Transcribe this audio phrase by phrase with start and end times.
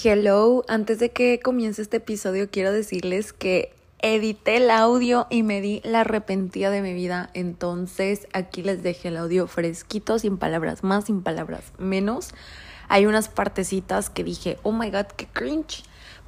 [0.00, 5.60] Hello, antes de que comience este episodio quiero decirles que edité el audio y me
[5.60, 10.84] di la arrepentida de mi vida, entonces aquí les dejé el audio fresquito, sin palabras
[10.84, 12.30] más, sin palabras menos.
[12.88, 15.82] Hay unas partecitas que dije, oh my god, qué cringe,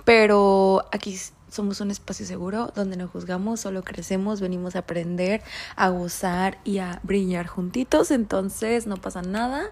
[0.04, 1.16] pero aquí
[1.48, 5.44] somos un espacio seguro donde no juzgamos, solo crecemos, venimos a aprender,
[5.76, 9.70] a gozar y a brillar juntitos, entonces no pasa nada.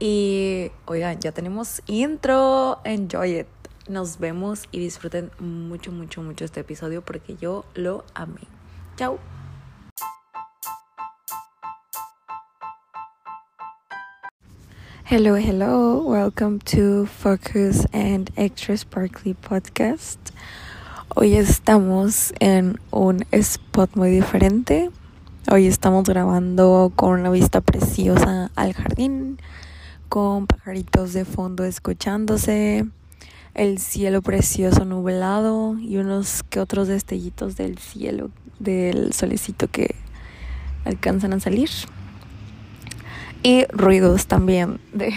[0.00, 2.78] Y oigan, ya tenemos intro.
[2.84, 3.46] Enjoy it.
[3.88, 8.42] Nos vemos y disfruten mucho, mucho, mucho este episodio porque yo lo amé.
[8.96, 9.18] Chao.
[15.04, 16.04] Hello, hello.
[16.04, 20.20] Welcome to Focus and Extra Sparkly Podcast.
[21.16, 24.90] Hoy estamos en un spot muy diferente.
[25.50, 29.38] Hoy estamos grabando con una vista preciosa al jardín
[30.08, 32.86] con pajaritos de fondo escuchándose,
[33.54, 39.94] el cielo precioso nublado y unos que otros destellitos del cielo, del solecito que
[40.84, 41.70] alcanzan a salir.
[43.42, 45.12] Y ruidos también de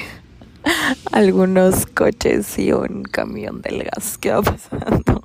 [1.11, 5.23] algunos coches y un camión del gas que va pasando.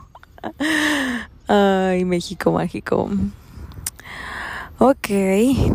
[1.48, 3.10] Ay, México mágico.
[4.78, 5.08] Ok,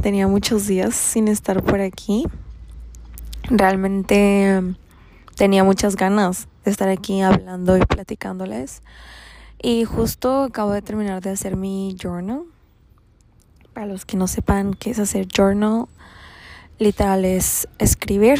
[0.01, 2.25] tenía muchos días sin estar por aquí
[3.51, 4.61] realmente
[5.35, 8.81] tenía muchas ganas de estar aquí hablando y platicándoles.
[9.61, 12.43] Y justo acabo de terminar de hacer mi journal.
[13.73, 15.87] Para los que no sepan qué es hacer journal,
[16.79, 18.39] literal es escribir,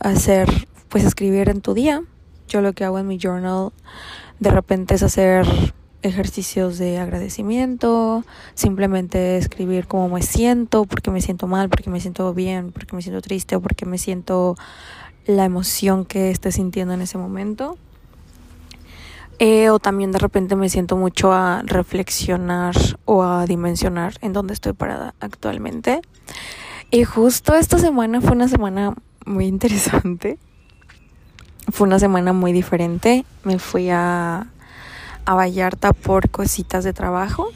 [0.00, 0.48] hacer,
[0.88, 2.02] pues escribir en tu día.
[2.46, 3.72] Yo lo que hago en mi journal
[4.38, 5.46] de repente es hacer
[6.02, 12.32] ejercicios de agradecimiento, simplemente escribir cómo me siento, porque me siento mal, porque me siento
[12.34, 14.56] bien, porque me siento triste o porque me siento
[15.26, 17.76] la emoción que esté sintiendo en ese momento.
[19.38, 22.74] Eh, o también de repente me siento mucho a reflexionar
[23.06, 26.02] o a dimensionar en dónde estoy parada actualmente.
[26.90, 28.94] Y justo esta semana fue una semana
[29.24, 30.38] muy interesante.
[31.68, 33.24] Fue una semana muy diferente.
[33.44, 34.48] Me fui a
[35.30, 37.52] a Vallarta por cositas de trabajo.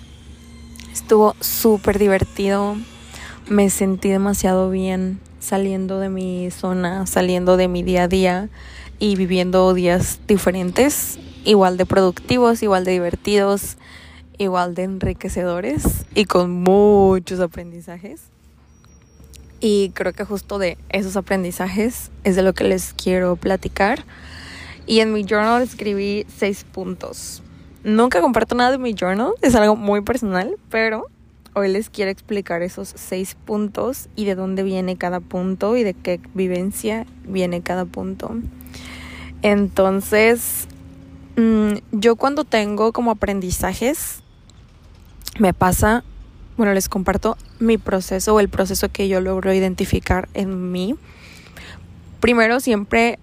[0.93, 2.77] Estuvo súper divertido.
[3.49, 8.49] Me sentí demasiado bien saliendo de mi zona, saliendo de mi día a día
[9.01, 13.77] y viviendo días diferentes, igual de productivos, igual de divertidos,
[14.39, 18.21] igual de enriquecedores y con muchos aprendizajes.
[19.59, 24.05] Y creo que justo de esos aprendizajes es de lo que les quiero platicar.
[24.87, 27.41] Y en mi journal escribí seis puntos.
[27.85, 31.07] Nunca comparto nada de mi journal, es algo muy personal, pero
[31.53, 35.93] hoy les quiero explicar esos seis puntos y de dónde viene cada punto y de
[35.93, 38.37] qué vivencia viene cada punto.
[39.43, 40.67] Entonces,
[41.37, 44.23] mm, yo cuando tengo como aprendizajes,
[45.39, 46.05] me pasa,
[46.57, 50.97] bueno, les comparto mi proceso o el proceso que yo logro identificar en mí.
[52.21, 53.19] Primero siempre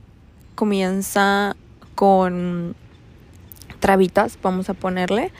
[0.53, 1.55] comienza
[1.95, 2.75] con
[3.81, 5.33] trabitas, vamos a ponerle,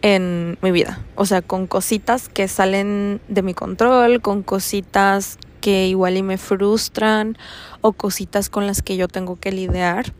[0.00, 1.04] en mi vida.
[1.16, 6.38] O sea, con cositas que salen de mi control, con cositas que igual y me
[6.38, 7.36] frustran
[7.80, 10.12] o cositas con las que yo tengo que lidiar.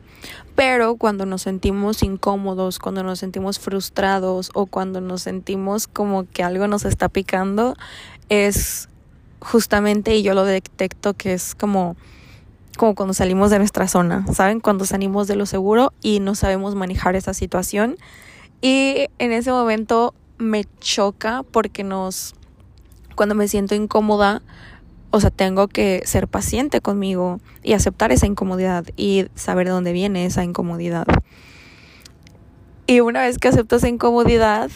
[0.56, 6.42] Pero cuando nos sentimos incómodos, cuando nos sentimos frustrados o cuando nos sentimos como que
[6.42, 7.76] algo nos está picando,
[8.28, 8.88] es
[9.40, 11.96] justamente, y yo lo detecto que es como
[12.78, 14.60] como cuando salimos de nuestra zona, ¿saben?
[14.60, 17.96] Cuando salimos de lo seguro y no sabemos manejar esa situación.
[18.62, 22.34] Y en ese momento me choca porque nos,
[23.14, 24.40] cuando me siento incómoda,
[25.10, 29.92] o sea, tengo que ser paciente conmigo y aceptar esa incomodidad y saber de dónde
[29.92, 31.06] viene esa incomodidad.
[32.86, 34.70] Y una vez que acepto esa incomodidad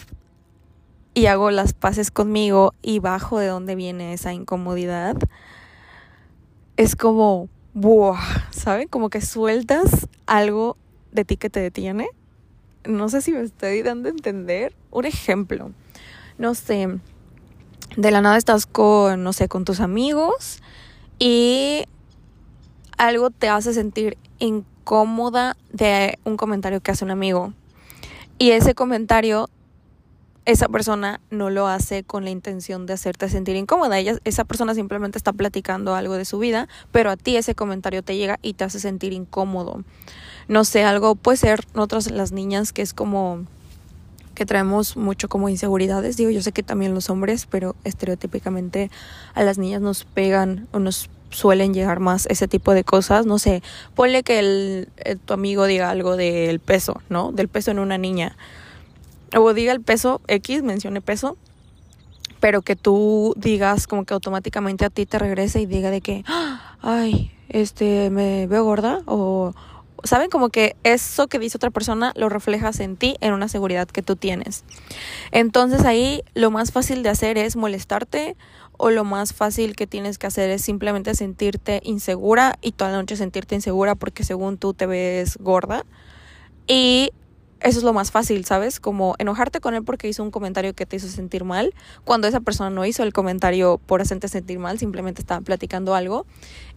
[1.15, 5.17] y hago las paces conmigo y bajo de dónde viene esa incomodidad,
[6.77, 8.89] es como, buah, ¿saben?
[8.89, 10.77] Como que sueltas algo
[11.13, 12.09] de ti que te detiene.
[12.85, 14.75] No sé si me estoy dando a entender.
[14.91, 15.71] Un ejemplo,
[16.39, 16.89] no sé,
[17.97, 20.63] de la nada estás con, no sé, con tus amigos
[21.19, 21.85] y
[22.99, 27.53] algo te hace sentir incómoda de un comentario que hace un amigo.
[28.39, 29.49] Y ese comentario
[30.45, 33.99] esa persona no lo hace con la intención de hacerte sentir incómoda.
[33.99, 38.03] Ella, esa persona simplemente está platicando algo de su vida, pero a ti ese comentario
[38.03, 39.85] te llega y te hace sentir incómodo.
[40.49, 43.45] No sé, algo puede ser nosotras las niñas que es como
[44.35, 46.17] que traemos mucho como inseguridades.
[46.17, 48.91] Digo, yo sé que también los hombres, pero estereotípicamente
[49.35, 53.27] a las niñas nos pegan o nos suelen llegar más ese tipo de cosas.
[53.27, 53.63] No sé,
[53.95, 57.31] ponle que el, eh, tu amigo diga algo del peso, ¿no?
[57.31, 58.37] Del peso en una niña.
[59.35, 61.37] O diga el peso X, mencione peso,
[62.41, 66.25] pero que tú digas como que automáticamente a ti te regrese y diga de que,
[66.83, 69.55] ay, este, me veo gorda o
[70.05, 73.87] saben como que eso que dice otra persona lo reflejas en ti, en una seguridad
[73.89, 74.65] que tú tienes.
[75.31, 78.37] Entonces ahí lo más fácil de hacer es molestarte
[78.77, 82.97] o lo más fácil que tienes que hacer es simplemente sentirte insegura y toda la
[82.99, 85.85] noche sentirte insegura porque según tú te ves gorda.
[86.67, 87.13] Y
[87.63, 88.81] eso es lo más fácil, ¿sabes?
[88.81, 91.75] Como enojarte con él porque hizo un comentario que te hizo sentir mal,
[92.05, 96.27] cuando esa persona no hizo el comentario por hacerte sentir mal, simplemente estaba platicando algo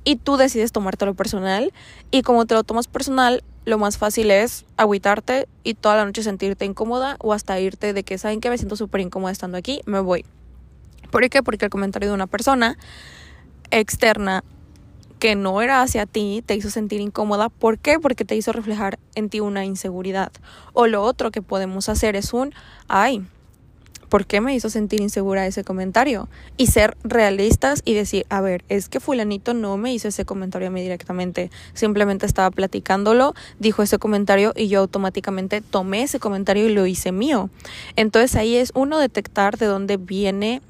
[0.04, 1.74] y tú decides tomártelo personal
[2.12, 6.22] y como te lo tomas personal, lo más fácil es agüitarte y toda la noche
[6.22, 9.82] sentirte incómoda o hasta irte de que saben que me siento súper incómoda estando aquí,
[9.86, 10.24] me voy.
[11.10, 11.42] ¿Por qué?
[11.42, 12.78] Porque el comentario de una persona
[13.72, 14.44] externa
[15.20, 17.50] que no era hacia ti te hizo sentir incómoda.
[17.50, 18.00] ¿Por qué?
[18.00, 20.32] Porque te hizo reflejar en ti una inseguridad.
[20.74, 22.54] O lo otro que podemos hacer es un,
[22.88, 23.26] ay,
[24.10, 26.30] ¿por qué me hizo sentir insegura ese comentario?
[26.58, 30.68] Y ser realistas y decir, a ver, es que fulanito no me hizo ese comentario
[30.68, 36.66] a mí directamente, simplemente estaba platicándolo, dijo ese comentario y yo automáticamente tomé ese comentario
[36.68, 37.50] y lo hice mío.
[37.96, 40.62] Entonces ahí es uno detectar de dónde viene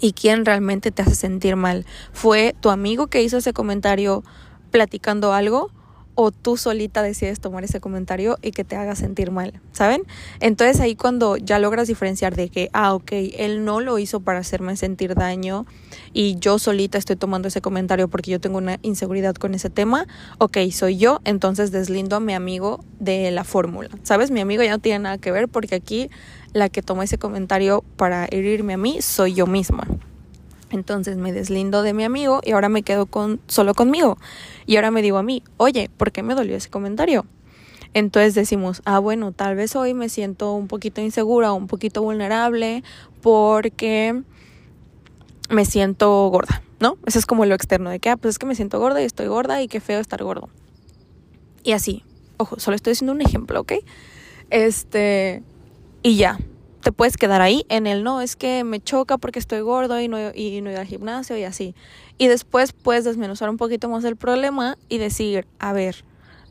[0.00, 1.86] y quién realmente te hace sentir mal.
[2.12, 4.22] ¿Fue tu amigo que hizo ese comentario
[4.70, 5.70] platicando algo?
[6.14, 10.02] o tú solita decides tomar ese comentario y que te haga sentir mal, ¿saben?
[10.40, 14.38] Entonces ahí cuando ya logras diferenciar de que, ah, ok, él no lo hizo para
[14.38, 15.66] hacerme sentir daño
[16.12, 20.06] y yo solita estoy tomando ese comentario porque yo tengo una inseguridad con ese tema,
[20.38, 24.30] ok, soy yo, entonces deslindo a mi amigo de la fórmula, ¿sabes?
[24.30, 26.10] Mi amigo ya no tiene nada que ver porque aquí
[26.54, 29.86] la que toma ese comentario para herirme a mí soy yo misma.
[30.70, 34.16] Entonces me deslindo de mi amigo y ahora me quedo con solo conmigo.
[34.64, 37.26] Y ahora me digo a mí, oye, ¿por qué me dolió ese comentario?
[37.92, 42.82] Entonces decimos, ah, bueno, tal vez hoy me siento un poquito insegura, un poquito vulnerable
[43.20, 44.22] porque
[45.50, 46.98] me siento gorda, ¿no?
[47.06, 49.04] Eso es como lo externo de que, ah, pues es que me siento gorda y
[49.04, 50.48] estoy gorda y qué feo estar gordo.
[51.62, 52.02] Y así,
[52.36, 53.74] ojo, solo estoy haciendo un ejemplo, ¿ok?
[54.50, 55.42] Este,
[56.04, 56.38] y ya,
[56.82, 60.06] te puedes quedar ahí en el no, es que me choca porque estoy gordo y
[60.06, 61.74] no, y no ir al gimnasio y así.
[62.18, 66.04] Y después puedes desmenuzar un poquito más el problema y decir, a ver,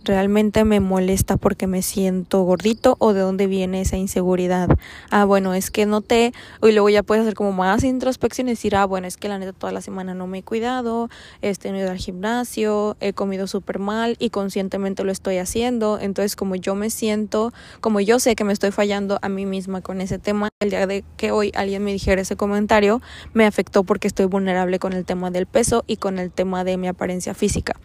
[0.03, 4.69] realmente me molesta porque me siento gordito o de dónde viene esa inseguridad.
[5.09, 8.75] Ah, bueno, es que noté, y luego ya puedes hacer como más introspección y decir,
[8.75, 11.09] ah, bueno, es que la neta toda la semana no me he cuidado,
[11.41, 15.99] este, no he ido al gimnasio, he comido súper mal y conscientemente lo estoy haciendo.
[15.99, 19.81] Entonces, como yo me siento, como yo sé que me estoy fallando a mí misma
[19.81, 23.01] con ese tema, el día de que hoy alguien me dijera ese comentario,
[23.33, 26.77] me afectó porque estoy vulnerable con el tema del peso y con el tema de
[26.77, 27.75] mi apariencia física.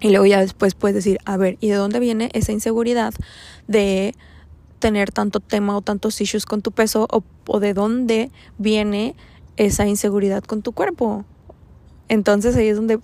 [0.00, 3.14] Y luego ya después puedes decir, a ver, ¿y de dónde viene esa inseguridad
[3.68, 4.14] de
[4.78, 7.06] tener tanto tema o tantos issues con tu peso?
[7.10, 9.14] ¿O, o de dónde viene
[9.56, 11.24] esa inseguridad con tu cuerpo?
[12.08, 12.98] Entonces ahí es donde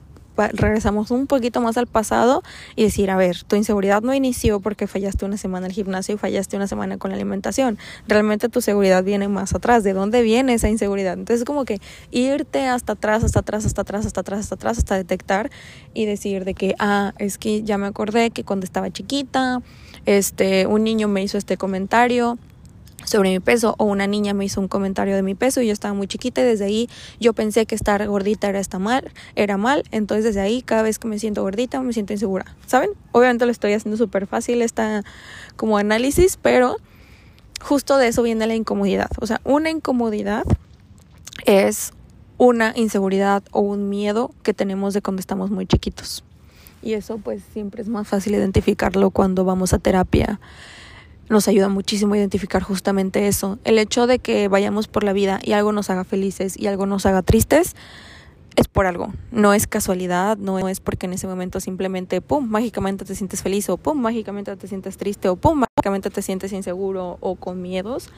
[0.49, 2.43] regresamos un poquito más al pasado
[2.77, 6.19] y decir, a ver, tu inseguridad no inició porque fallaste una semana el gimnasio y
[6.19, 7.79] fallaste una semana con la alimentación.
[8.09, 9.85] Realmente tu seguridad viene más atrás.
[9.85, 11.15] ¿De dónde viene esa inseguridad?
[11.15, 14.95] Entonces, como que irte hasta atrás, hasta atrás, hasta atrás, hasta atrás, hasta atrás, hasta
[14.97, 15.51] detectar
[15.95, 19.63] y decir de que, ah, es que ya me acordé que cuando estaba chiquita,
[20.07, 22.39] este, un niño me hizo este comentario
[23.11, 25.73] sobre mi peso o una niña me hizo un comentario de mi peso y yo
[25.73, 26.89] estaba muy chiquita y desde ahí
[27.19, 31.01] yo pensé que estar gordita era está mal, era mal, entonces desde ahí cada vez
[31.01, 32.91] que me siento gordita me siento insegura, ¿saben?
[33.11, 35.03] Obviamente lo estoy haciendo súper fácil esta
[35.57, 36.77] como análisis, pero
[37.61, 40.45] justo de eso viene la incomodidad, o sea, una incomodidad
[41.47, 41.93] es
[42.39, 46.23] una inseguridad o un miedo que tenemos de cuando estamos muy chiquitos.
[46.81, 50.41] Y eso pues siempre es más fácil identificarlo cuando vamos a terapia
[51.31, 53.59] nos ayuda muchísimo a identificar justamente eso.
[53.65, 56.87] El hecho de que vayamos por la vida y algo nos haga felices y algo
[56.87, 57.77] nos haga tristes
[58.57, 59.13] es por algo.
[59.31, 63.71] No es casualidad, no es porque en ese momento simplemente, pum, mágicamente te sientes feliz
[63.71, 68.11] o pum, mágicamente te sientes triste o pum, mágicamente te sientes inseguro o con miedos.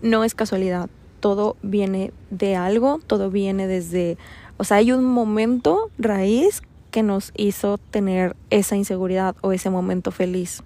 [0.00, 0.88] No es casualidad.
[1.18, 4.16] Todo viene de algo, todo viene desde,
[4.58, 10.12] o sea, hay un momento raíz que nos hizo tener esa inseguridad o ese momento
[10.12, 10.62] feliz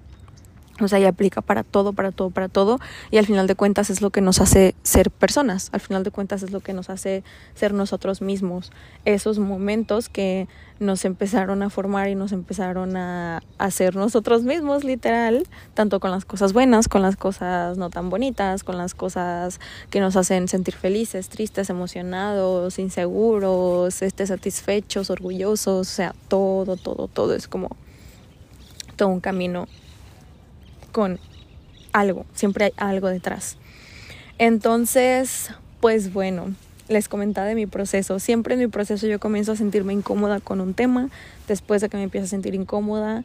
[0.80, 2.78] O sea, y aplica para todo, para todo, para todo.
[3.10, 5.70] Y al final de cuentas es lo que nos hace ser personas.
[5.72, 8.70] Al final de cuentas es lo que nos hace ser nosotros mismos.
[9.04, 10.46] Esos momentos que
[10.78, 15.48] nos empezaron a formar y nos empezaron a hacer nosotros mismos, literal.
[15.74, 19.58] Tanto con las cosas buenas, con las cosas no tan bonitas, con las cosas
[19.90, 25.88] que nos hacen sentir felices, tristes, emocionados, inseguros, este, satisfechos, orgullosos.
[25.88, 27.70] O sea, todo, todo, todo es como
[28.94, 29.66] todo un camino
[30.92, 31.18] con
[31.92, 33.56] algo, siempre hay algo detrás.
[34.38, 36.54] Entonces, pues bueno,
[36.88, 38.18] les comentaba de mi proceso.
[38.18, 41.08] Siempre en mi proceso yo comienzo a sentirme incómoda con un tema,
[41.46, 43.24] después de que me empiezo a sentir incómoda,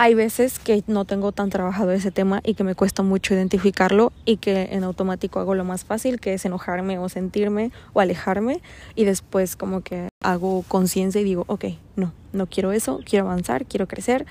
[0.00, 4.12] hay veces que no tengo tan trabajado ese tema y que me cuesta mucho identificarlo
[4.24, 8.60] y que en automático hago lo más fácil, que es enojarme o sentirme o alejarme
[8.94, 11.64] y después como que hago conciencia y digo, ok,
[11.96, 14.24] no, no quiero eso, quiero avanzar, quiero crecer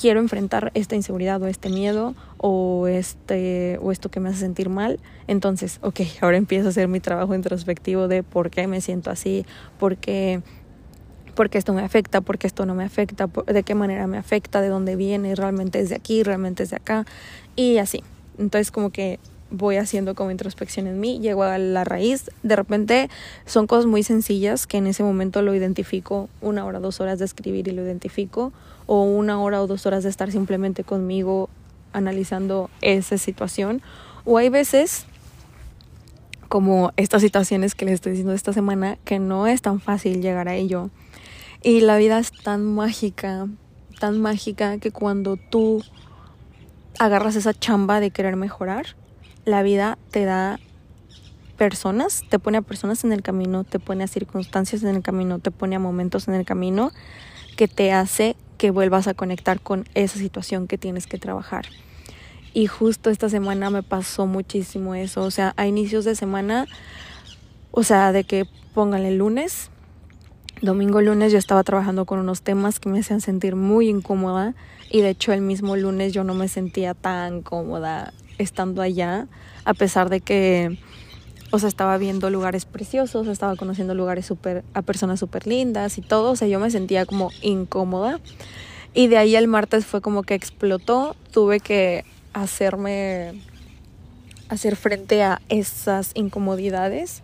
[0.00, 4.70] quiero enfrentar esta inseguridad o este miedo o este o esto que me hace sentir
[4.70, 4.98] mal.
[5.26, 9.44] Entonces, ok, ahora empiezo a hacer mi trabajo introspectivo de por qué me siento así,
[9.78, 10.40] por qué
[11.34, 14.68] porque esto me afecta, porque esto no me afecta, de qué manera me afecta, de
[14.68, 17.06] dónde viene, realmente es de aquí, realmente es de acá
[17.56, 18.02] y así.
[18.36, 19.18] Entonces como que
[19.50, 23.10] voy haciendo como introspección en mí, llego a la raíz, de repente
[23.46, 27.24] son cosas muy sencillas que en ese momento lo identifico, una hora, dos horas de
[27.24, 28.52] escribir y lo identifico,
[28.86, 31.48] o una hora o dos horas de estar simplemente conmigo
[31.92, 33.82] analizando esa situación,
[34.24, 35.06] o hay veces
[36.48, 40.48] como estas situaciones que les estoy diciendo esta semana que no es tan fácil llegar
[40.48, 40.90] a ello.
[41.62, 43.46] Y la vida es tan mágica,
[44.00, 45.84] tan mágica que cuando tú
[46.98, 48.96] agarras esa chamba de querer mejorar,
[49.44, 50.58] la vida te da
[51.56, 55.38] personas, te pone a personas en el camino, te pone a circunstancias en el camino,
[55.38, 56.90] te pone a momentos en el camino
[57.56, 61.66] que te hace que vuelvas a conectar con esa situación que tienes que trabajar.
[62.52, 66.66] Y justo esta semana me pasó muchísimo eso, o sea, a inicios de semana,
[67.70, 69.70] o sea, de que pónganle el lunes,
[70.62, 74.54] domingo lunes yo estaba trabajando con unos temas que me hacían sentir muy incómoda
[74.90, 79.26] y de hecho el mismo lunes yo no me sentía tan cómoda estando allá,
[79.64, 80.78] a pesar de que,
[81.50, 86.00] o sea, estaba viendo lugares preciosos, estaba conociendo lugares super, a personas súper lindas y
[86.00, 88.20] todo, o sea, yo me sentía como incómoda.
[88.92, 93.40] Y de ahí el martes fue como que explotó, tuve que hacerme,
[94.48, 97.22] hacer frente a esas incomodidades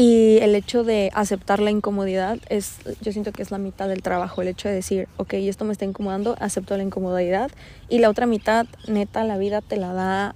[0.00, 4.00] y el hecho de aceptar la incomodidad es, yo siento que es la mitad del
[4.00, 7.50] trabajo, el hecho de decir, ok, esto me está incomodando, acepto la incomodidad.
[7.90, 10.34] Y la otra mitad, neta, la vida te la da,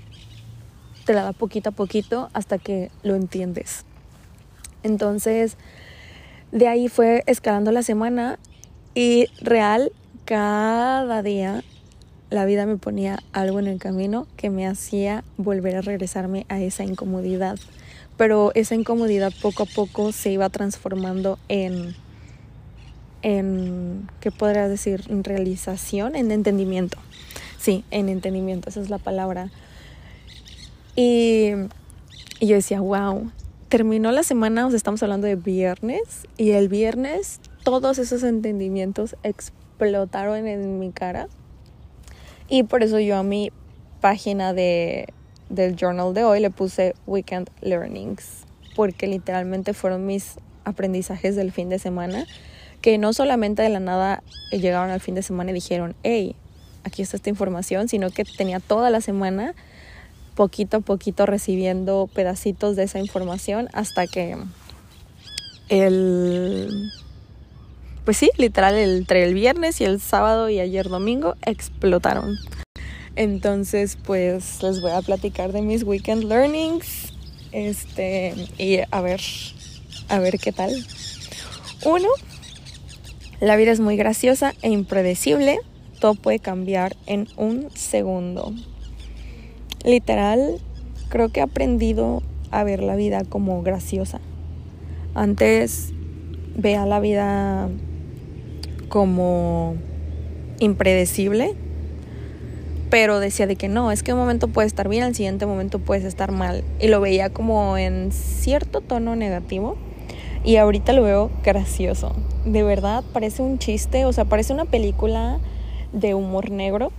[1.06, 3.86] te la da poquito a poquito hasta que lo entiendes.
[4.82, 5.56] Entonces,
[6.52, 8.38] de ahí fue escalando la semana
[8.94, 9.92] y real,
[10.26, 11.64] cada día
[12.28, 16.60] la vida me ponía algo en el camino que me hacía volver a regresarme a
[16.60, 17.56] esa incomodidad
[18.16, 21.94] pero esa incomodidad poco a poco se iba transformando en,
[23.22, 25.04] en ¿qué podría decir?
[25.08, 26.98] En realización, en entendimiento.
[27.58, 29.50] Sí, en entendimiento, esa es la palabra.
[30.96, 31.50] Y,
[32.38, 33.30] y yo decía, wow,
[33.68, 39.16] terminó la semana, o sea, estamos hablando de viernes, y el viernes todos esos entendimientos
[39.22, 41.28] explotaron en mi cara.
[42.48, 43.50] Y por eso yo a mi
[44.00, 45.08] página de
[45.54, 48.44] del journal de hoy le puse Weekend Learnings,
[48.76, 52.26] porque literalmente fueron mis aprendizajes del fin de semana,
[52.80, 56.36] que no solamente de la nada llegaron al fin de semana y dijeron, hey,
[56.84, 59.54] aquí está esta información, sino que tenía toda la semana
[60.34, 64.36] poquito a poquito recibiendo pedacitos de esa información hasta que
[65.68, 66.92] el
[68.04, 72.36] pues sí, literal entre el viernes y el sábado y ayer domingo explotaron.
[73.16, 77.12] Entonces, pues les voy a platicar de mis weekend learnings.
[77.52, 79.20] Este, y a ver,
[80.08, 80.72] a ver qué tal.
[81.84, 82.08] Uno,
[83.40, 85.58] la vida es muy graciosa e impredecible.
[86.00, 88.52] Todo puede cambiar en un segundo.
[89.84, 90.60] Literal,
[91.08, 94.20] creo que he aprendido a ver la vida como graciosa.
[95.14, 95.92] Antes
[96.56, 97.68] veía la vida
[98.88, 99.76] como
[100.58, 101.54] impredecible
[102.94, 105.80] pero decía de que no, es que un momento puede estar bien, al siguiente momento
[105.80, 106.62] puedes estar mal.
[106.78, 109.76] Y lo veía como en cierto tono negativo
[110.44, 112.14] y ahorita lo veo gracioso.
[112.44, 115.40] De verdad, parece un chiste, o sea, parece una película
[115.92, 116.92] de humor negro,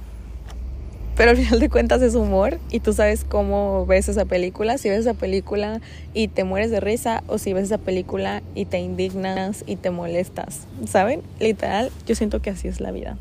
[1.15, 4.89] pero al final de cuentas es humor y tú sabes cómo ves esa película, si
[4.89, 5.79] ves esa película
[6.13, 9.91] y te mueres de risa o si ves esa película y te indignas y te
[9.91, 11.21] molestas, ¿saben?
[11.39, 13.17] Literal, yo siento que así es la vida.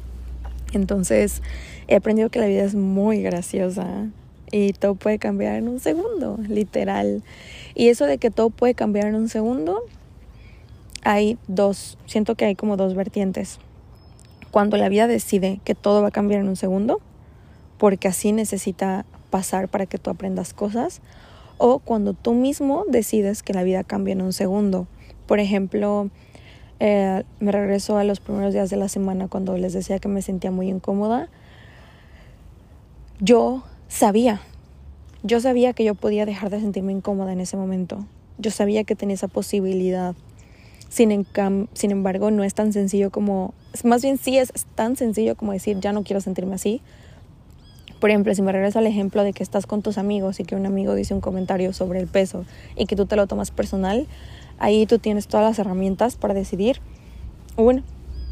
[0.74, 1.42] Entonces
[1.88, 4.08] he aprendido que la vida es muy graciosa
[4.50, 7.22] y todo puede cambiar en un segundo, literal.
[7.74, 9.82] Y eso de que todo puede cambiar en un segundo,
[11.02, 13.58] hay dos, siento que hay como dos vertientes.
[14.50, 17.00] Cuando la vida decide que todo va a cambiar en un segundo,
[17.78, 21.00] porque así necesita pasar para que tú aprendas cosas,
[21.58, 24.86] o cuando tú mismo decides que la vida cambie en un segundo.
[25.26, 26.10] Por ejemplo,
[27.40, 30.50] me regreso a los primeros días de la semana cuando les decía que me sentía
[30.50, 31.28] muy incómoda.
[33.20, 34.40] Yo sabía,
[35.22, 38.04] yo sabía que yo podía dejar de sentirme incómoda en ese momento.
[38.36, 40.14] Yo sabía que tenía esa posibilidad.
[40.90, 41.26] Sin,
[41.72, 45.80] sin embargo, no es tan sencillo como, más bien sí es tan sencillo como decir,
[45.80, 46.82] ya no quiero sentirme así,
[48.04, 50.54] por ejemplo, si me regreso al ejemplo de que estás con tus amigos y que
[50.56, 52.44] un amigo dice un comentario sobre el peso
[52.76, 54.06] y que tú te lo tomas personal,
[54.58, 56.80] ahí tú tienes todas las herramientas para decidir,
[57.56, 57.82] bueno,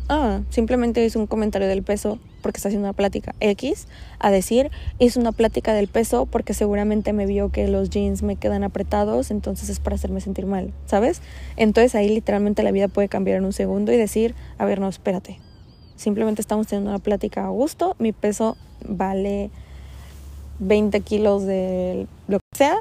[0.08, 3.86] ah, simplemente es un comentario del peso porque está haciendo una plática X,
[4.18, 8.36] a decir, es una plática del peso porque seguramente me vio que los jeans me
[8.36, 11.22] quedan apretados, entonces es para hacerme sentir mal, ¿sabes?
[11.56, 14.88] Entonces ahí literalmente la vida puede cambiar en un segundo y decir, a ver, no,
[14.88, 15.38] espérate.
[15.96, 19.50] Simplemente estamos teniendo una plática a gusto, mi peso vale
[20.58, 22.76] 20 kilos de lo que sea,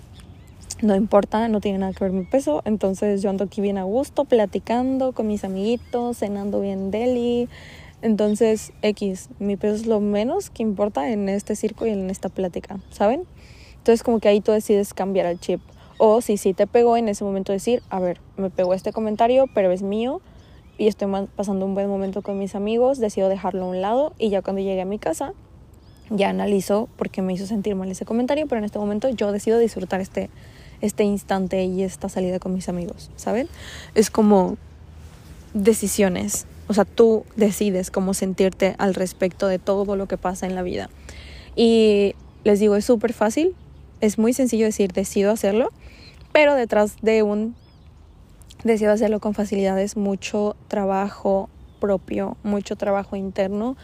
[0.82, 3.84] no importa, no tiene nada que ver mi peso, entonces yo ando aquí bien a
[3.84, 7.50] gusto, platicando con mis amiguitos, cenando bien deli,
[8.02, 12.30] entonces X, mi peso es lo menos que importa en este circo y en esta
[12.30, 13.24] plática, ¿saben?
[13.78, 15.62] Entonces como que ahí tú decides cambiar el chip.
[15.98, 19.46] O si sí te pegó en ese momento decir, a ver, me pegó este comentario,
[19.54, 20.20] pero es mío
[20.80, 24.30] y estoy pasando un buen momento con mis amigos, decido dejarlo a un lado y
[24.30, 25.34] ya cuando llegue a mi casa
[26.10, 29.32] ya analizo por qué me hizo sentir mal ese comentario, pero en este momento yo
[29.32, 30.30] decido disfrutar este,
[30.82, 33.48] este instante y esta salida con mis amigos, ¿saben?
[33.96, 34.58] Es como
[35.54, 40.56] decisiones, o sea, tú decides cómo sentirte al respecto de todo lo que pasa en
[40.56, 40.90] la vida.
[41.56, 43.56] Y les digo, es súper fácil,
[44.00, 45.70] es muy sencillo decir, decido hacerlo,
[46.32, 47.56] pero detrás de un
[48.64, 53.76] decido hacerlo con facilidad es mucho trabajo propio, mucho trabajo interno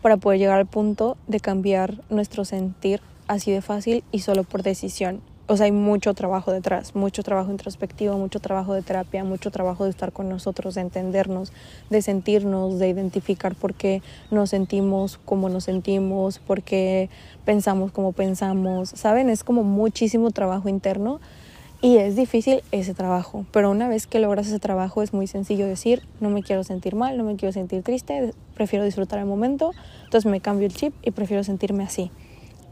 [0.00, 4.62] para poder llegar al punto de cambiar nuestro sentir así de fácil y solo por
[4.62, 5.20] decisión.
[5.52, 9.84] O sea, hay mucho trabajo detrás, mucho trabajo introspectivo, mucho trabajo de terapia, mucho trabajo
[9.84, 11.52] de estar con nosotros, de entendernos,
[11.90, 17.10] de sentirnos, de identificar por qué nos sentimos como nos sentimos, por qué
[17.44, 18.88] pensamos como pensamos.
[18.88, 19.28] ¿Saben?
[19.28, 21.20] Es como muchísimo trabajo interno
[21.82, 25.66] y es difícil ese trabajo, pero una vez que logras ese trabajo es muy sencillo
[25.66, 29.72] decir, no me quiero sentir mal, no me quiero sentir triste, prefiero disfrutar el momento,
[30.04, 32.10] entonces me cambio el chip y prefiero sentirme así.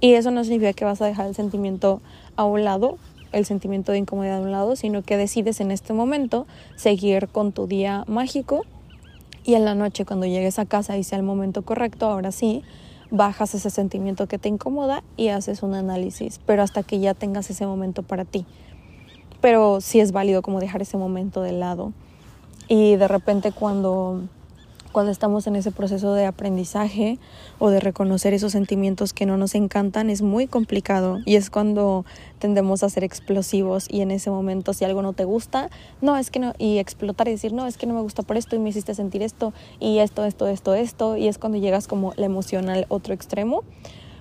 [0.03, 2.01] Y eso no significa que vas a dejar el sentimiento
[2.41, 2.99] a un lado,
[3.33, 7.53] el sentimiento de incomodidad a un lado, sino que decides en este momento seguir con
[7.53, 8.65] tu día mágico
[9.45, 12.63] y en la noche cuando llegues a casa y sea el momento correcto, ahora sí,
[13.11, 17.51] bajas ese sentimiento que te incomoda y haces un análisis, pero hasta que ya tengas
[17.51, 18.47] ese momento para ti
[19.41, 21.93] pero sí es válido como dejar ese momento de lado.
[22.69, 24.23] Y de repente cuando,
[24.93, 27.19] cuando estamos en ese proceso de aprendizaje
[27.59, 32.05] o de reconocer esos sentimientos que no nos encantan es muy complicado y es cuando
[32.39, 36.31] tendemos a ser explosivos y en ese momento si algo no te gusta, no es
[36.31, 38.59] que no, y explotar y decir, no, es que no me gusta por esto y
[38.59, 42.27] me hiciste sentir esto y esto, esto, esto, esto y es cuando llegas como la
[42.27, 43.63] emoción al otro extremo.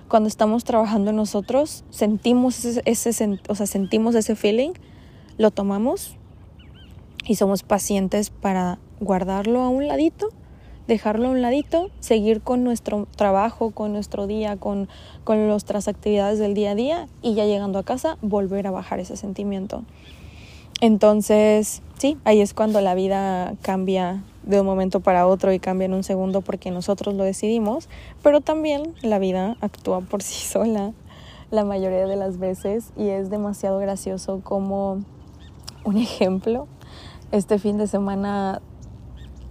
[0.08, 4.72] Cuando estamos trabajando nosotros, sentimos ese, ese, o sea, sentimos ese feeling,
[5.38, 6.16] lo tomamos
[7.26, 10.30] y somos pacientes para guardarlo a un ladito,
[10.90, 14.88] dejarlo a un ladito, seguir con nuestro trabajo, con nuestro día, con,
[15.24, 18.98] con nuestras actividades del día a día y ya llegando a casa volver a bajar
[18.98, 19.84] ese sentimiento.
[20.80, 25.84] Entonces, sí, ahí es cuando la vida cambia de un momento para otro y cambia
[25.84, 27.88] en un segundo porque nosotros lo decidimos,
[28.22, 30.92] pero también la vida actúa por sí sola
[31.50, 35.04] la mayoría de las veces y es demasiado gracioso como
[35.84, 36.66] un ejemplo.
[37.30, 38.60] Este fin de semana,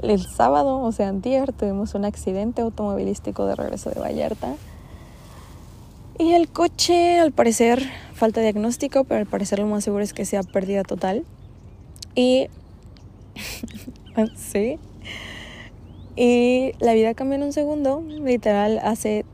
[0.02, 4.56] el sábado, o sea, antier, tuvimos un accidente automovilístico de regreso de Vallarta.
[6.18, 7.82] Y el coche, al parecer,
[8.14, 11.26] falta diagnóstico, pero al parecer lo más seguro es que sea pérdida total.
[12.16, 12.48] Y...
[14.36, 14.80] sí.
[16.16, 18.02] Y la vida cambió en un segundo.
[18.02, 19.26] Literal, hace...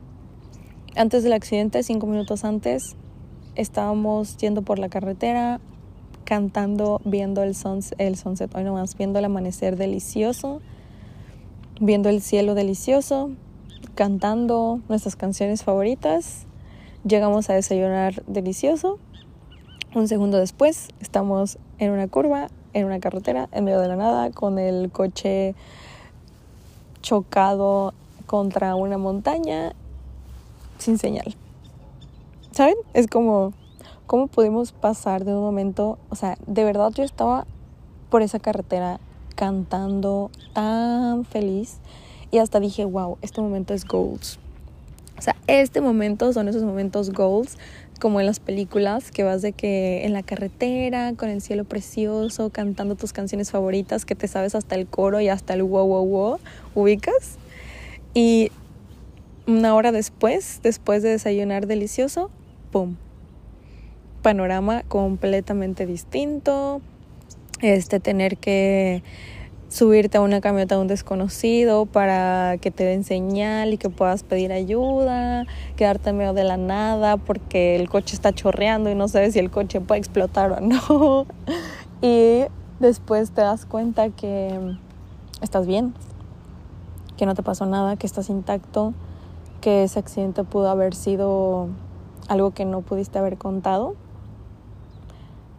[0.94, 2.96] Antes del accidente, cinco minutos antes,
[3.54, 5.60] estábamos yendo por la carretera,
[6.26, 7.54] cantando, viendo el,
[7.98, 10.60] el sunset, hoy nomás, viendo el amanecer delicioso,
[11.80, 13.30] viendo el cielo delicioso,
[13.94, 16.44] cantando nuestras canciones favoritas.
[17.06, 18.98] Llegamos a desayunar delicioso.
[19.94, 24.30] Un segundo después estamos en una curva, en una carretera, en medio de la nada,
[24.32, 25.54] con el coche
[27.02, 27.94] chocado
[28.26, 29.74] contra una montaña
[30.78, 31.36] sin señal.
[32.50, 32.74] ¿Saben?
[32.94, 33.52] Es como,
[34.06, 35.98] ¿cómo pudimos pasar de un momento?
[36.10, 37.46] O sea, de verdad yo estaba
[38.10, 39.00] por esa carretera
[39.34, 41.78] cantando tan feliz
[42.30, 44.38] y hasta dije, wow, este momento es goals.
[45.18, 47.56] O sea, este momento son esos momentos goals,
[48.00, 52.50] como en las películas, que vas de que en la carretera, con el cielo precioso,
[52.50, 56.06] cantando tus canciones favoritas, que te sabes hasta el coro y hasta el wow, wow,
[56.06, 56.38] wow,
[56.74, 57.38] ubicas.
[58.12, 58.50] Y
[59.46, 62.30] una hora después, después de desayunar delicioso,
[62.70, 62.96] ¡pum!
[64.26, 66.80] Panorama completamente distinto.
[67.62, 69.04] Este, tener que
[69.68, 74.24] subirte a una camioneta de un desconocido para que te den señal y que puedas
[74.24, 75.44] pedir ayuda,
[75.76, 79.38] quedarte en medio de la nada porque el coche está chorreando y no sabes si
[79.38, 81.26] el coche puede explotar o no.
[82.02, 82.46] y
[82.80, 84.58] después te das cuenta que
[85.40, 85.94] estás bien,
[87.16, 88.92] que no te pasó nada, que estás intacto,
[89.60, 91.68] que ese accidente pudo haber sido
[92.26, 93.94] algo que no pudiste haber contado.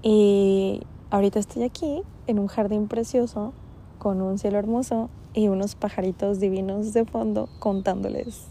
[0.01, 3.53] Y ahorita estoy aquí en un jardín precioso
[3.97, 8.47] con un cielo hermoso y unos pajaritos divinos de fondo contándoles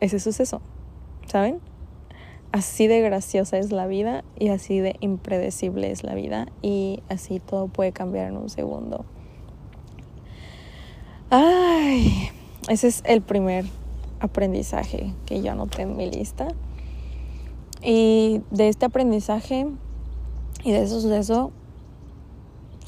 [0.00, 0.60] ese suceso,
[1.26, 1.60] ¿saben?
[2.50, 7.40] Así de graciosa es la vida y así de impredecible es la vida y así
[7.40, 9.04] todo puede cambiar en un segundo.
[11.30, 12.30] Ay,
[12.68, 13.66] ese es el primer
[14.20, 16.48] aprendizaje que yo anoté en mi lista.
[17.82, 19.66] Y de este aprendizaje
[20.68, 21.50] y de eso suceso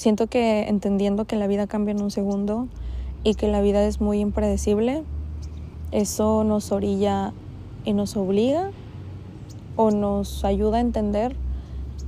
[0.00, 2.68] Siento que entendiendo que la vida cambia en un segundo
[3.22, 5.02] y que la vida es muy impredecible,
[5.92, 7.34] eso nos orilla
[7.84, 8.70] y nos obliga
[9.76, 11.36] o nos ayuda a entender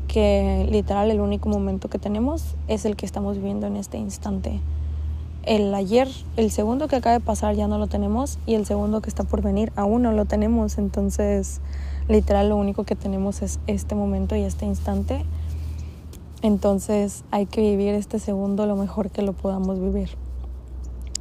[0.08, 4.58] que literal el único momento que tenemos es el que estamos viviendo en este instante.
[5.42, 6.08] El ayer,
[6.38, 9.24] el segundo que acaba de pasar ya no lo tenemos y el segundo que está
[9.24, 10.78] por venir aún no lo tenemos.
[10.78, 11.60] Entonces,
[12.08, 15.26] literal lo único que tenemos es este momento y este instante
[16.42, 20.10] entonces hay que vivir este segundo lo mejor que lo podamos vivir.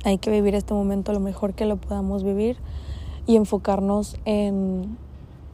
[0.04, 2.58] Hay que vivir este momento lo mejor que lo podamos vivir
[3.28, 4.98] y enfocarnos en,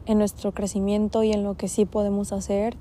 [0.06, 2.76] en nuestro crecimiento y en lo que sí podemos hacer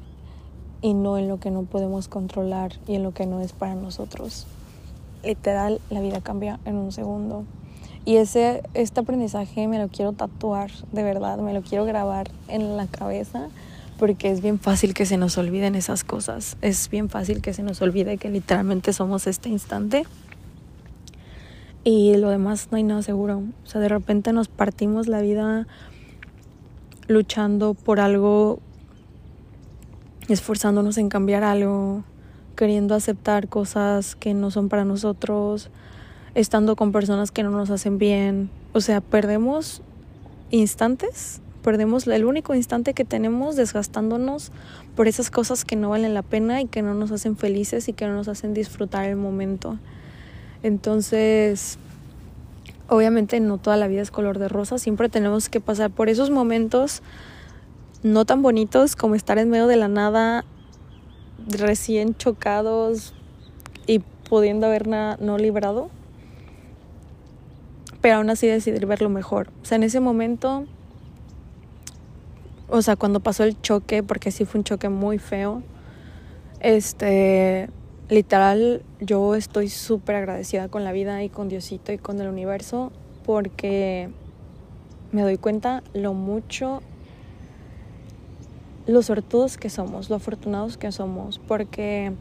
[0.82, 3.76] y no en lo que no podemos controlar y en lo que no es para
[3.76, 4.48] nosotros.
[5.24, 7.44] Literal, la vida cambia en un segundo.
[8.06, 12.78] Y ese, este aprendizaje me lo quiero tatuar, de verdad, me lo quiero grabar en
[12.78, 13.50] la cabeza
[13.98, 16.58] porque es bien fácil que se nos olviden esas cosas.
[16.62, 20.06] Es bien fácil que se nos olvide que literalmente somos este instante.
[21.84, 23.44] Y lo demás no hay nada seguro.
[23.64, 25.68] O sea, de repente nos partimos la vida
[27.08, 28.60] luchando por algo,
[30.28, 32.04] esforzándonos en cambiar algo,
[32.56, 35.70] queriendo aceptar cosas que no son para nosotros,
[36.36, 38.50] estando con personas que no nos hacen bien.
[38.74, 39.82] O sea, perdemos
[40.52, 44.54] instantes perdemos el único instante que tenemos desgastándonos
[44.96, 47.94] por esas cosas que no valen la pena y que no nos hacen felices y
[47.94, 49.78] que no nos hacen disfrutar el momento.
[50.64, 51.78] Entonces,
[52.88, 56.30] obviamente no toda la vida es color de rosa, siempre tenemos que pasar por esos
[56.30, 57.02] momentos
[58.02, 60.46] no tan bonitos como estar en medio de la nada,
[61.50, 63.14] recién chocados
[63.88, 64.00] y
[64.30, 65.90] pudiendo haber no librado,
[68.00, 69.50] pero aún así decidir ver lo mejor.
[69.64, 70.66] O sea, en ese momento
[72.70, 75.64] o sea, cuando pasó el choque, porque sí fue un choque muy feo,
[76.60, 77.70] este,
[78.10, 82.92] literal, yo estoy súper agradecida con la vida y con Diosito y con el universo,
[83.26, 84.10] porque
[85.12, 86.82] me doy cuenta lo mucho,
[88.86, 92.12] los sortudos que somos, lo afortunados que somos, porque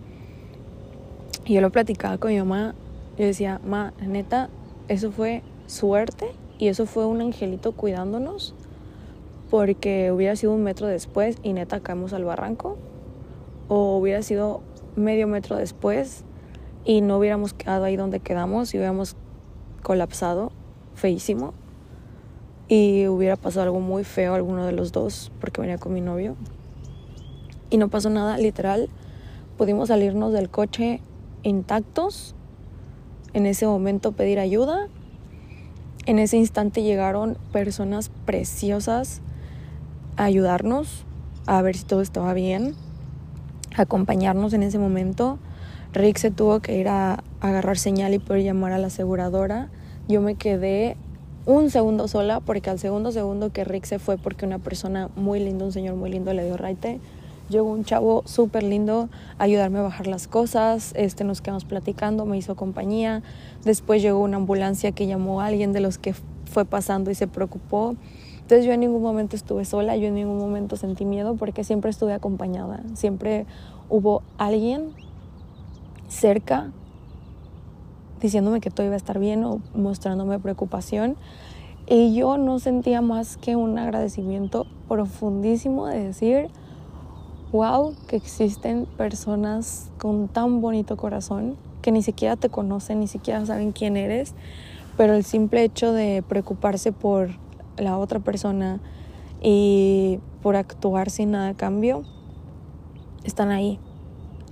[1.45, 2.75] yo lo platicaba con mi mamá,
[3.19, 4.49] yo decía, ma, neta,
[4.89, 8.55] eso fue suerte y eso fue un angelito cuidándonos
[9.51, 12.77] porque hubiera sido un metro después y neta caemos al barranco,
[13.69, 14.63] o hubiera sido
[14.97, 16.25] medio metro después
[16.85, 19.17] y no hubiéramos quedado ahí donde quedamos y hubiéramos
[19.83, 20.53] colapsado
[20.95, 21.53] feísimo.
[22.69, 26.01] Y hubiera pasado algo muy feo a alguno de los dos porque venía con mi
[26.01, 26.37] novio.
[27.71, 28.89] Y no pasó nada literal.
[29.57, 31.01] Pudimos salirnos del coche
[31.43, 32.35] intactos.
[33.35, 34.89] En ese momento pedir ayuda.
[36.07, 39.23] En ese instante llegaron personas preciosas
[40.17, 41.05] ayudarnos
[41.47, 42.75] a ver si todo estaba bien,
[43.77, 45.39] acompañarnos en ese momento.
[45.93, 49.69] Rick se tuvo que ir a, agarrar señal y poder llamar a la aseguradora.
[50.09, 50.97] Yo me quedé
[51.47, 55.39] un segundo sola porque al segundo segundo que Rick se fue porque una persona muy
[55.39, 56.99] linda, un señor muy lindo le dio raite,
[57.49, 62.27] llegó un chavo súper lindo a ayudarme a bajar las cosas, este, nos quedamos platicando,
[62.27, 63.23] me hizo compañía,
[63.65, 66.15] después llegó una ambulancia que llamó a alguien de los que
[66.51, 67.95] fue pasando y se preocupó.
[68.47, 71.91] Entonces yo en ningún momento estuve sola, yo en ningún momento sentí miedo porque siempre
[71.91, 73.45] estuve acompañada, siempre
[73.89, 74.93] hubo alguien
[76.07, 76.71] cerca
[78.21, 81.17] diciéndome que todo iba a estar bien o mostrándome preocupación.
[81.89, 86.49] Y yo no sentía más que un agradecimiento profundísimo de decir,
[87.51, 93.45] wow, que existen personas con tan bonito corazón que ni siquiera te conocen, ni siquiera
[93.45, 94.35] saben quién eres,
[94.97, 97.45] pero el simple hecho de preocuparse por
[97.77, 98.81] la otra persona
[99.43, 102.03] y por actuar sin nada a cambio,
[103.25, 103.79] están ahí.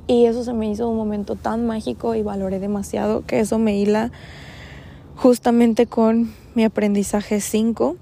[0.06, 3.76] Y eso se me hizo un momento tan mágico y valoré demasiado que eso me
[3.76, 4.12] hila
[5.16, 7.96] justamente con mi aprendizaje 5,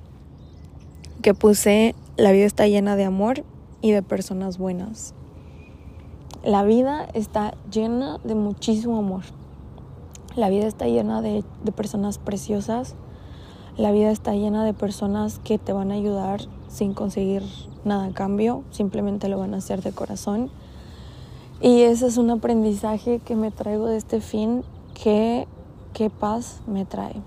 [1.22, 3.44] que puse, la vida está llena de amor
[3.80, 5.14] y de personas buenas.
[6.44, 9.22] La vida está llena de muchísimo amor.
[10.35, 12.96] La vida está llena de, de, personas preciosas.
[13.76, 17.42] La vida está llena de personas que te van a ayudar sin conseguir
[17.85, 18.64] nada a cambio.
[18.70, 20.50] Simplemente lo van a hacer de corazón.
[21.62, 24.62] Y ese es un aprendizaje que me traigo de este fin.
[24.92, 25.48] Que,
[25.94, 27.22] qué paz me trae.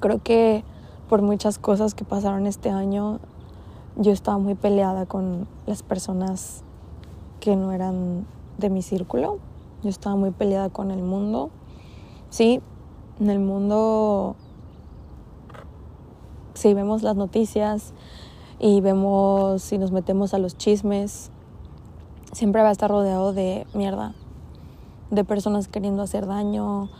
[0.00, 0.64] Creo que
[1.08, 3.20] por muchas cosas que pasaron este año,
[3.96, 6.64] yo estaba muy peleada con las personas
[7.38, 8.26] que no eran
[8.58, 9.38] de mi círculo.
[9.84, 11.50] Yo estaba muy peleada con el mundo.
[12.28, 12.60] Sí,
[13.20, 14.36] en el mundo,
[16.58, 17.92] si vemos las noticias
[18.58, 21.30] y vemos si nos metemos a los chismes,
[22.32, 24.14] siempre va a estar rodeado de mierda,
[25.10, 26.90] de personas queriendo hacer daño,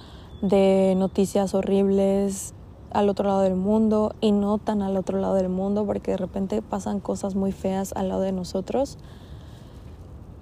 [0.42, 2.55] de noticias horribles
[2.92, 6.16] al otro lado del mundo y no tan al otro lado del mundo porque de
[6.16, 8.99] repente pasan cosas muy feas al lado de nosotros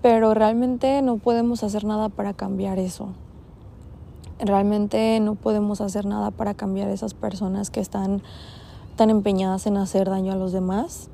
[0.07, 3.09] pero realmente no podemos hacer nada para cambiar eso.
[4.39, 8.23] Realmente no podemos hacer nada para cambiar esas personas que están
[8.97, 11.11] tan empeñadas en hacer daño a los demás.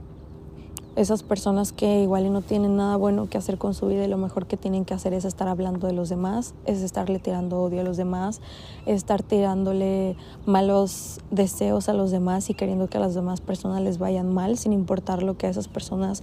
[0.94, 4.08] Esas personas que igual y no tienen nada bueno que hacer con su vida y
[4.08, 7.62] lo mejor que tienen que hacer es estar hablando de los demás, es estarle tirando
[7.62, 8.42] odio a los demás,
[8.84, 13.80] es estar tirándole malos deseos a los demás y queriendo que a las demás personas
[13.80, 16.22] les vayan mal sin importar lo que a esas personas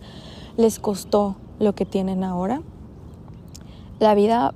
[0.55, 2.61] les costó lo que tienen ahora.
[3.99, 4.53] La vida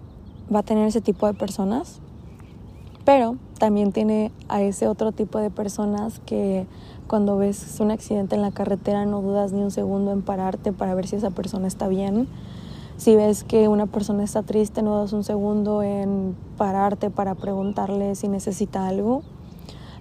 [0.54, 2.02] va a tener ese tipo de personas,
[3.04, 6.68] pero también tiene a ese otro tipo de personas que
[7.08, 10.96] cuando ves un accidente en la carretera no dudas ni un segundo en pararte para
[10.96, 12.28] ver si esa persona está bien.
[12.98, 18.16] Si ves que una persona está triste, no dudas un segundo en pararte para preguntarle
[18.16, 19.24] si necesita algo.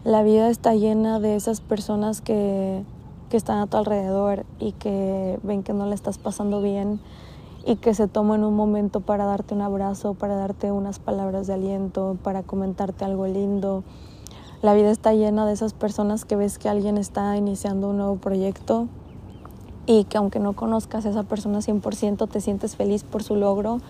[0.04, 2.82] La vida está llena de esas personas que,
[3.30, 7.00] que están a tu alrededor y que ven que no le estás pasando bien
[7.64, 11.54] y que se tomen un momento para darte un abrazo, para darte unas palabras de
[11.54, 13.84] aliento, para comentarte algo lindo.
[14.62, 18.14] La vida está llena de esas personas que ves que alguien está iniciando un nuevo
[18.14, 18.86] proyecto
[19.86, 23.80] y que aunque no conozcas a esa persona 100% te sientes feliz por su logro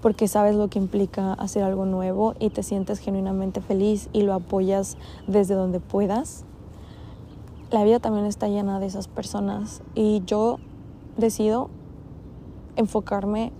[0.00, 4.32] porque sabes lo que implica hacer algo nuevo y te sientes genuinamente feliz y lo
[4.32, 6.44] apoyas desde donde puedas.
[7.70, 10.58] La vida también está llena de esas personas y yo
[11.18, 11.68] decido
[12.76, 13.52] enfocarme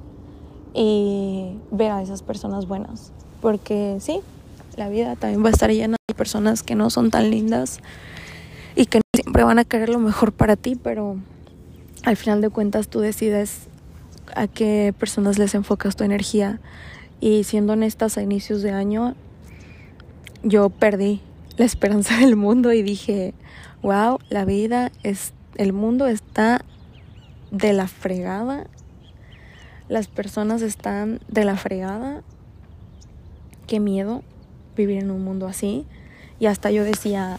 [0.73, 3.13] y ver a esas personas buenas.
[3.43, 4.23] Porque sí,
[4.77, 7.79] la vida también va a estar llena de personas que no son tan lindas
[8.77, 11.17] y que siempre van a querer lo mejor para ti, pero
[12.05, 13.69] al final de cuentas tú decides
[14.35, 16.61] a qué personas les enfocas tu energía.
[17.21, 19.15] Y siendo honestas, a inicios de año,
[20.43, 21.21] yo perdí
[21.57, 23.35] la esperanza del mundo y dije,
[23.83, 26.65] wow, la vida es, el mundo está
[27.51, 28.67] de la fregada
[29.89, 32.23] las personas están de la fregada.
[33.67, 34.23] Qué miedo
[34.77, 35.87] vivir en un mundo así.
[36.41, 37.39] Y hasta yo decía,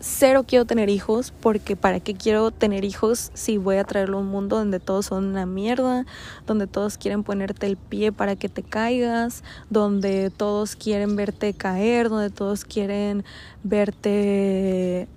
[0.00, 4.20] cero quiero tener hijos porque para qué quiero tener hijos si voy a traerlo a
[4.20, 6.06] un mundo donde todos son una mierda,
[6.46, 12.08] donde todos quieren ponerte el pie para que te caigas, donde todos quieren verte caer,
[12.08, 13.24] donde todos quieren
[13.64, 15.08] verte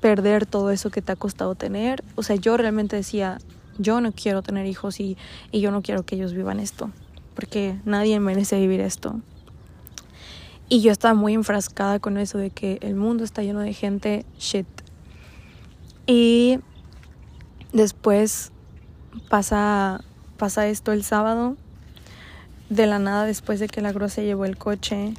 [0.00, 2.04] perder todo eso que te ha costado tener.
[2.14, 3.38] O sea, yo realmente decía,
[3.78, 5.16] yo no quiero tener hijos y,
[5.50, 6.90] y yo no quiero que ellos vivan esto,
[7.34, 9.20] porque nadie merece vivir esto.
[10.68, 14.26] Y yo estaba muy enfrascada con eso de que el mundo está lleno de gente
[14.38, 14.66] shit.
[16.06, 16.60] Y
[17.72, 18.52] después
[19.28, 20.04] pasa,
[20.36, 21.56] pasa esto el sábado.
[22.68, 25.14] De la nada, después de que la grúa se llevó el coche,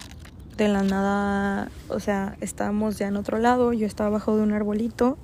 [0.55, 3.73] de la nada, o sea, estábamos ya en otro lado.
[3.73, 5.17] Yo estaba bajo de un arbolito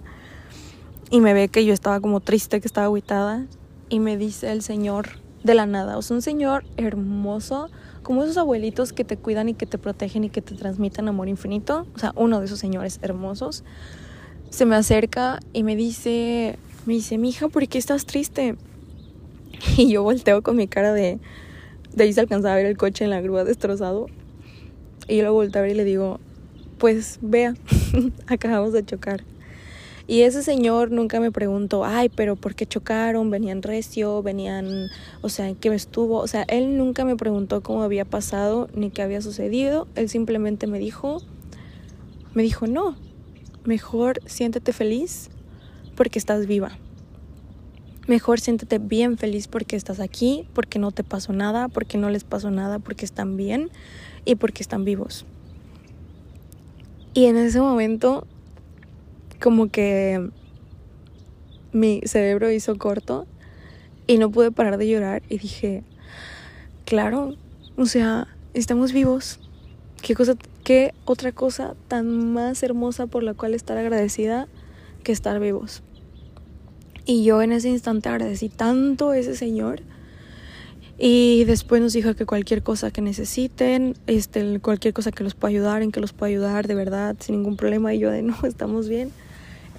[1.11, 3.45] y me ve que yo estaba como triste, que estaba aguitada
[3.89, 5.09] y me dice el señor
[5.43, 7.69] de la nada, o sea, un señor hermoso
[8.05, 11.27] como esos abuelitos que te cuidan y que te protegen y que te transmiten amor
[11.27, 13.63] infinito, o sea, uno de esos señores hermosos,
[14.51, 18.55] se me acerca y me dice, me dice, mija, ¿por qué estás triste?
[19.77, 21.17] Y yo volteo con mi cara de,
[21.95, 24.05] de ahí se alcanzaba a ver el coche en la grúa destrozado.
[25.07, 26.19] Y yo lo volteo a ver y le digo,
[26.77, 27.55] pues vea,
[28.27, 29.23] acabamos de chocar.
[30.07, 33.31] Y ese señor nunca me preguntó, ay, pero ¿por qué chocaron?
[33.31, 34.89] Venían recio, venían,
[35.21, 36.17] o sea, ¿en qué me estuvo?
[36.19, 39.87] O sea, él nunca me preguntó cómo había pasado ni qué había sucedido.
[39.95, 41.23] Él simplemente me dijo,
[42.35, 42.95] me dijo, no,
[43.63, 45.31] mejor siéntete feliz
[45.95, 46.77] porque estás viva.
[48.05, 52.23] Mejor siéntete bien feliz porque estás aquí, porque no te pasó nada, porque no les
[52.23, 53.71] pasó nada, porque están bien
[54.23, 55.25] y porque están vivos.
[57.15, 58.27] Y en ese momento
[59.45, 60.31] como que
[61.71, 63.27] mi cerebro hizo corto
[64.07, 65.83] y no pude parar de llorar y dije,
[66.83, 67.35] claro,
[67.77, 69.39] o sea, estamos vivos.
[70.01, 74.47] ¿Qué cosa qué otra cosa tan más hermosa por la cual estar agradecida
[75.03, 75.83] que estar vivos?
[77.05, 79.83] Y yo en ese instante agradecí tanto a ese señor.
[80.97, 85.51] Y después nos dijo que cualquier cosa que necesiten, este, cualquier cosa que los pueda
[85.51, 87.93] ayudar, en que los pueda ayudar de verdad, sin ningún problema.
[87.93, 89.11] Y yo de no, estamos bien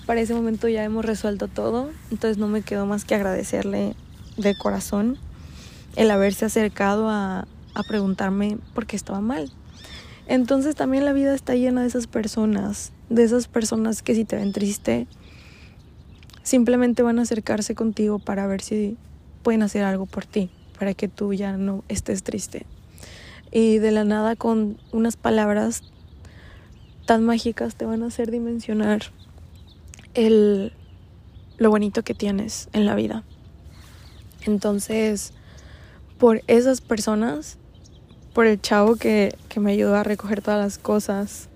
[0.06, 3.94] para ese momento ya hemos resuelto todo, entonces no me quedó más que agradecerle
[4.36, 5.18] de corazón
[5.96, 9.50] el haberse acercado a, a preguntarme por qué estaba mal.
[10.28, 14.36] Entonces también la vida está llena de esas personas, de esas personas que si te
[14.36, 15.06] ven triste,
[16.42, 18.96] simplemente van a acercarse contigo para ver si
[19.42, 22.66] pueden hacer algo por ti, para que tú ya no estés triste.
[23.52, 25.82] Y de la nada con unas palabras
[27.06, 29.02] tan mágicas te van a hacer dimensionar
[30.16, 30.72] el,
[31.58, 33.22] lo bonito que tienes en la vida.
[34.46, 35.32] Entonces,
[36.18, 37.58] por esas personas,
[38.32, 41.48] por el chavo que, que me ayudó a recoger todas las cosas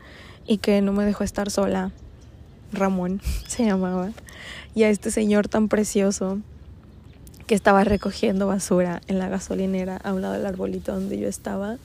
[0.47, 1.91] y que no me dejó estar sola,
[2.73, 4.11] Ramón se llamaba,
[4.75, 6.39] y a este señor tan precioso
[7.47, 11.79] que estaba recogiendo basura en la gasolinera a un lado del arbolito donde yo estaba.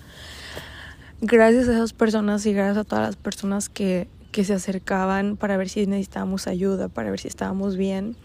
[1.22, 5.56] Gracias a esas personas y gracias a todas las personas que que se acercaban para
[5.56, 8.18] ver si necesitábamos ayuda, para ver si estábamos bien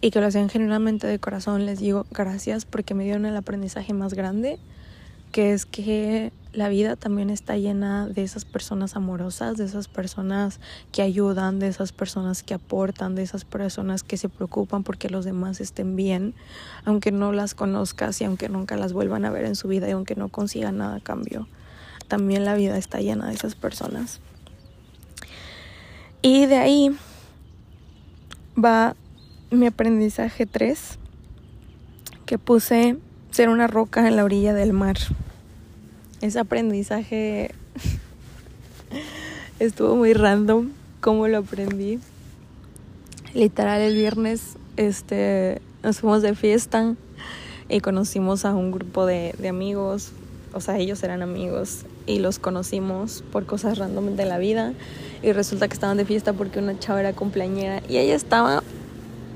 [0.00, 1.66] y que lo hacían genuinamente de corazón.
[1.66, 4.60] Les digo gracias porque me dieron el aprendizaje más grande,
[5.32, 10.60] que es que la vida también está llena de esas personas amorosas, de esas personas
[10.92, 15.24] que ayudan, de esas personas que aportan, de esas personas que se preocupan porque los
[15.24, 16.32] demás estén bien,
[16.84, 19.90] aunque no las conozcas y aunque nunca las vuelvan a ver en su vida y
[19.90, 21.48] aunque no consigan nada a cambio.
[22.06, 24.20] También la vida está llena de esas personas.
[26.22, 26.94] Y de ahí
[28.62, 28.94] va
[29.50, 30.98] mi aprendizaje 3,
[32.26, 32.98] que puse
[33.30, 34.98] ser una roca en la orilla del mar.
[36.20, 37.54] Ese aprendizaje
[39.58, 40.68] estuvo muy random,
[41.00, 42.00] como lo aprendí.
[43.32, 46.96] Literal el viernes este, nos fuimos de fiesta
[47.70, 50.12] y conocimos a un grupo de, de amigos,
[50.52, 54.72] o sea, ellos eran amigos y los conocimos por cosas random de la vida.
[55.22, 58.62] Y resulta que estaban de fiesta porque una chava era cumpleañera y ella estaba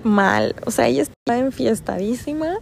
[0.03, 2.59] mal, o sea, ella estaba enfiestadísima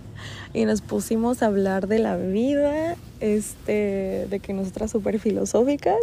[0.54, 6.00] y nos pusimos a hablar de la vida, este, de que nosotras súper filosóficas.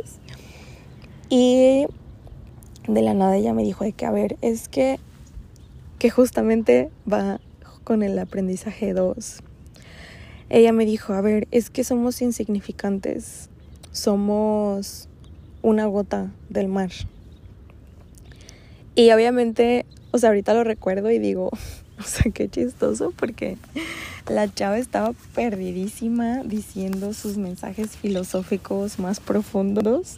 [1.30, 1.86] Y
[2.88, 5.00] de la nada ella me dijo de que, a ver, es que,
[6.00, 7.40] que justamente va
[7.84, 9.44] con el aprendizaje 2.
[10.50, 13.50] Ella me dijo, a ver, es que somos insignificantes,
[13.92, 15.08] somos
[15.62, 16.90] una gota del mar.
[18.96, 21.52] Y obviamente, o sea, ahorita lo recuerdo y digo,
[22.00, 23.58] o sea, qué chistoso porque
[24.28, 30.18] la chava estaba perdidísima diciendo sus mensajes filosóficos más profundos.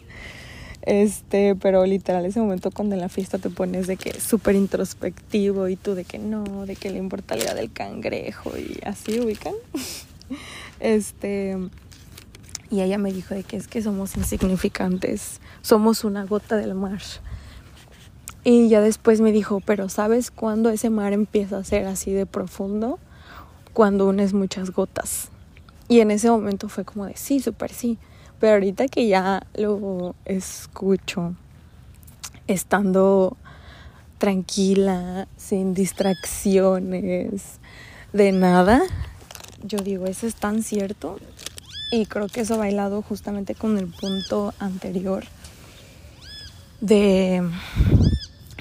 [0.83, 5.67] Este, pero literal ese momento cuando en la fiesta te pones de que súper introspectivo
[5.67, 9.53] y tú de que no, de que la inmortalidad del cangrejo y así ubican.
[10.79, 11.57] Este,
[12.71, 17.01] y ella me dijo de que es que somos insignificantes, somos una gota del mar.
[18.43, 22.25] Y ya después me dijo, pero ¿sabes cuándo ese mar empieza a ser así de
[22.25, 22.97] profundo?
[23.73, 25.29] Cuando unes muchas gotas.
[25.87, 27.99] Y en ese momento fue como de, sí, súper sí.
[28.39, 31.35] Pero ahorita que ya lo escucho,
[32.47, 33.37] estando
[34.17, 37.59] tranquila, sin distracciones,
[38.13, 38.81] de nada,
[39.63, 41.19] yo digo, eso es tan cierto.
[41.91, 45.25] Y creo que eso ha bailado justamente con el punto anterior
[46.79, 47.47] de,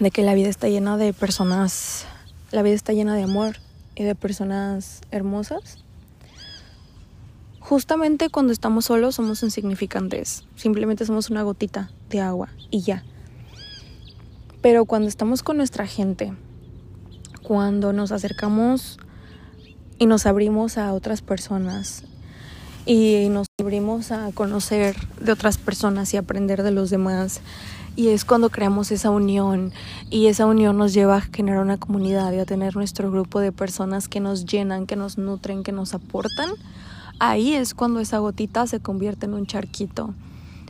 [0.01, 2.07] de que la vida está llena de personas,
[2.51, 3.57] la vida está llena de amor
[3.95, 5.79] y de personas hermosas.
[7.61, 13.05] justamente cuando estamos solos somos insignificantes, simplemente somos una gotita de agua y ya.
[14.61, 16.33] Pero cuando estamos con nuestra gente,
[17.43, 18.99] cuando nos acercamos
[20.01, 22.05] y nos abrimos a otras personas
[22.87, 27.43] y nos abrimos a conocer de otras personas y aprender de los demás,
[27.97, 29.73] y es cuando creamos esa unión
[30.09, 33.53] y esa unión nos lleva a generar una comunidad y a tener nuestro grupo de
[33.53, 36.49] personas que nos llenan, que nos nutren, que nos aportan.
[37.19, 40.15] Ahí es cuando esa gotita se convierte en un charquito.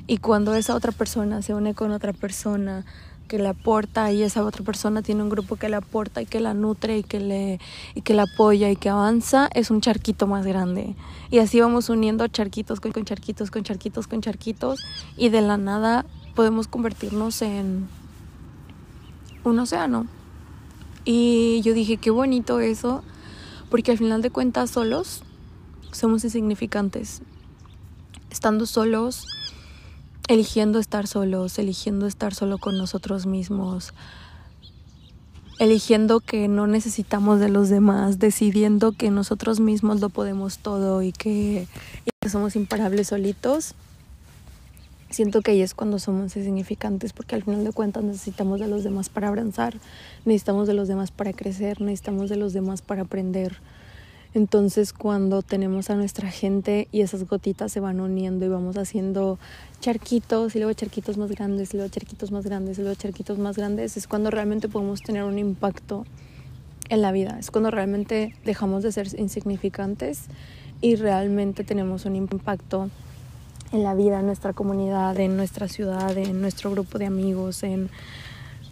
[0.08, 2.84] Y cuando esa otra persona se une con otra persona
[3.30, 6.40] que le aporta y esa otra persona tiene un grupo que le aporta y que
[6.40, 7.60] la nutre y que le
[7.94, 10.96] y que la apoya y que avanza, es un charquito más grande.
[11.30, 14.84] Y así vamos uniendo charquitos con charquitos con charquitos con charquitos
[15.16, 17.86] y de la nada podemos convertirnos en
[19.44, 20.08] un océano.
[21.04, 23.04] Y yo dije, qué bonito eso,
[23.70, 25.22] porque al final de cuentas solos
[25.92, 27.22] somos insignificantes.
[28.28, 29.24] Estando solos,
[30.30, 33.92] eligiendo estar solos, eligiendo estar solo con nosotros mismos,
[35.58, 41.10] eligiendo que no necesitamos de los demás, decidiendo que nosotros mismos lo podemos todo y
[41.10, 41.66] que,
[42.28, 43.74] somos imparables solitos
[45.08, 48.84] siento que ahí es cuando somos insignificantes porque al final de cuentas necesitamos de los
[48.84, 49.74] demás para avanzar,
[50.26, 53.56] necesitamos de los demás para crecer, necesitamos de los demás para aprender.
[54.32, 59.38] Entonces cuando tenemos a nuestra gente y esas gotitas se van uniendo y vamos haciendo
[59.80, 63.56] charquitos y luego charquitos más grandes y luego charquitos más grandes y luego charquitos más
[63.56, 66.04] grandes, es cuando realmente podemos tener un impacto
[66.90, 70.24] en la vida, es cuando realmente dejamos de ser insignificantes
[70.80, 72.88] y realmente tenemos un impacto
[73.72, 77.90] en la vida, en nuestra comunidad, en nuestra ciudad, en nuestro grupo de amigos, en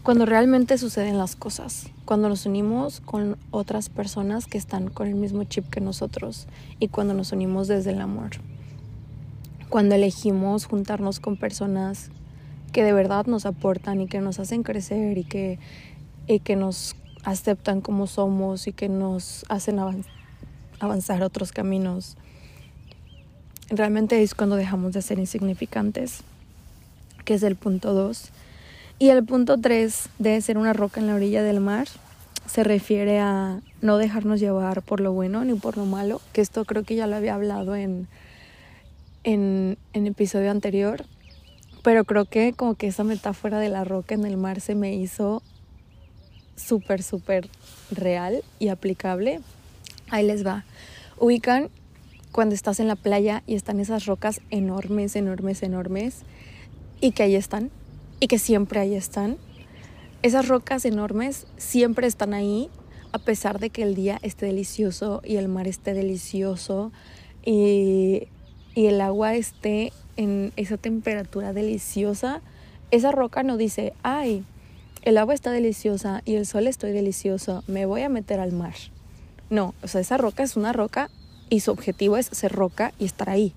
[0.09, 5.15] cuando realmente suceden las cosas, cuando nos unimos con otras personas que están con el
[5.15, 6.47] mismo chip que nosotros
[6.81, 8.31] y cuando nos unimos desde el amor.
[9.69, 12.09] Cuando elegimos juntarnos con personas
[12.73, 15.59] que de verdad nos aportan y que nos hacen crecer y que,
[16.27, 19.79] y que nos aceptan como somos y que nos hacen
[20.81, 22.17] avanzar otros caminos
[23.69, 26.23] realmente es cuando dejamos de ser insignificantes,
[27.27, 28.33] que es el punto 2.
[29.01, 31.87] Y el punto 3 de ser una roca en la orilla del mar
[32.47, 36.65] se refiere a no dejarnos llevar por lo bueno ni por lo malo, que esto
[36.65, 38.09] creo que ya lo había hablado en,
[39.23, 41.05] en, en episodio anterior,
[41.85, 44.95] pero creo que como que esa metáfora de la roca en el mar se me
[44.97, 45.43] hizo
[46.57, 47.49] súper, súper
[47.93, 49.41] real y aplicable.
[50.11, 50.65] Ahí les va.
[51.19, 51.69] Ubican
[52.33, 56.23] cuando estás en la playa y están esas rocas enormes, enormes, enormes,
[57.01, 57.71] y que ahí están,
[58.21, 59.37] y que siempre ahí están.
[60.23, 62.71] Esas rocas enormes siempre están ahí,
[63.13, 66.93] a pesar de que el día esté delicioso y el mar esté delicioso
[67.45, 68.29] y,
[68.75, 72.43] y el agua esté en esa temperatura deliciosa.
[72.91, 74.45] Esa roca no dice, ay,
[75.03, 78.75] el agua está deliciosa y el sol estoy delicioso, me voy a meter al mar.
[79.51, 81.11] No, o sea, esa roca es una roca
[81.49, 83.55] y su objetivo es ser roca y estar ahí.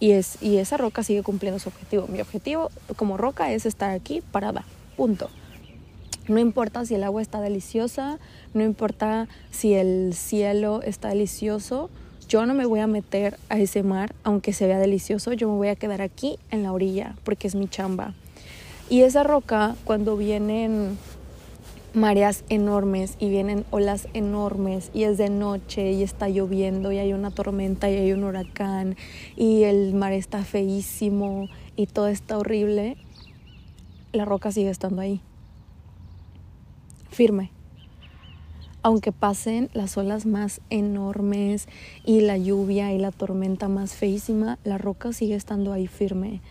[0.00, 2.06] Y, es, y esa roca sigue cumpliendo su objetivo.
[2.08, 4.64] Mi objetivo como roca es estar aquí parada,
[4.96, 5.30] punto.
[6.26, 8.18] No importa si el agua está deliciosa,
[8.54, 11.90] no importa si el cielo está delicioso,
[12.28, 15.56] yo no me voy a meter a ese mar aunque se vea delicioso, yo me
[15.56, 18.14] voy a quedar aquí en la orilla porque es mi chamba.
[18.88, 20.98] Y esa roca cuando vienen
[21.94, 27.12] mareas enormes y vienen olas enormes y es de noche y está lloviendo y hay
[27.12, 28.96] una tormenta y hay un huracán
[29.36, 32.96] y el mar está feísimo y todo está horrible,
[34.12, 35.20] la roca sigue estando ahí,
[37.10, 37.50] firme.
[38.82, 41.68] Aunque pasen las olas más enormes
[42.04, 46.42] y la lluvia y la tormenta más feísima, la roca sigue estando ahí firme